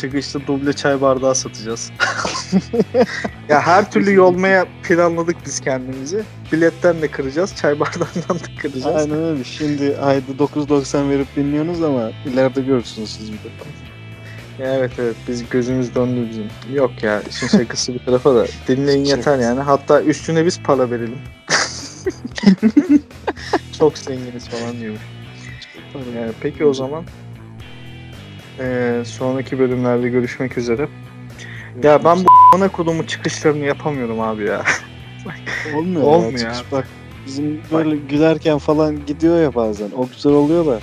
[0.00, 1.90] Çıkışta duble çay bardağı satacağız.
[3.48, 6.24] ya her türlü yolmaya planladık biz kendimizi.
[6.52, 8.86] Biletten de kıracağız, çay bardağından da kıracağız.
[8.86, 9.44] Aynen öyle.
[9.44, 13.48] Şimdi ayda 9.90 verip dinliyorsunuz ama ileride görürsünüz siz bir de.
[14.58, 16.76] Ya Evet evet biz gözümüz döndü bizim.
[16.76, 19.60] Yok ya işin şakası bir tarafa da dinleyin yeter yani.
[19.60, 21.18] Hatta üstüne biz para verelim.
[23.78, 25.02] çok zenginiz falan diyormuş.
[26.16, 27.04] Yani peki o zaman
[28.60, 30.88] eee, sonraki bölümlerde görüşmek üzere.
[31.82, 34.64] Ya ben bu ana kodumu çıkışlarını yapamıyorum abi ya.
[35.76, 36.02] olmuyor.
[36.02, 36.52] Olmuyor ya.
[36.54, 36.88] Çıkış Bak
[37.26, 39.90] bizim böyle gülerken falan gidiyor ya bazen.
[39.96, 40.80] O güzel oluyor da.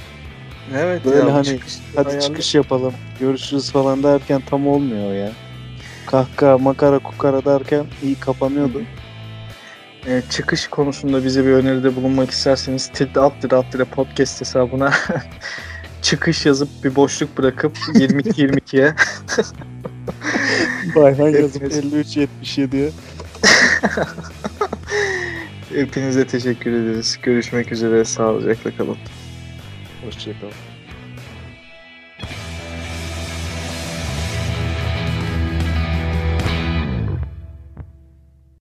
[0.76, 2.94] Evet Böyle ya, hani, çıkış Hadi ayarlı- çıkış yapalım.
[3.20, 5.32] Görüşürüz falan derken tam olmuyor ya.
[6.06, 8.82] Kahkaha makara kukara derken iyi kapanıyordu.
[10.08, 14.92] Ee, çıkış konusunda bize bir öneride bulunmak isterseniz tilde alt lira alt lira podcast hesabına
[16.06, 18.94] çıkış yazıp bir boşluk bırakıp 22-22'ye
[20.96, 22.92] Bayhan yazıp Hepiniz- 53-77'ye.
[25.70, 27.18] hepinize teşekkür ederiz.
[27.24, 28.06] Görüşmek üzere.
[28.06, 28.98] Sağlıcakla kalın.
[30.06, 30.54] Hoşçakalın.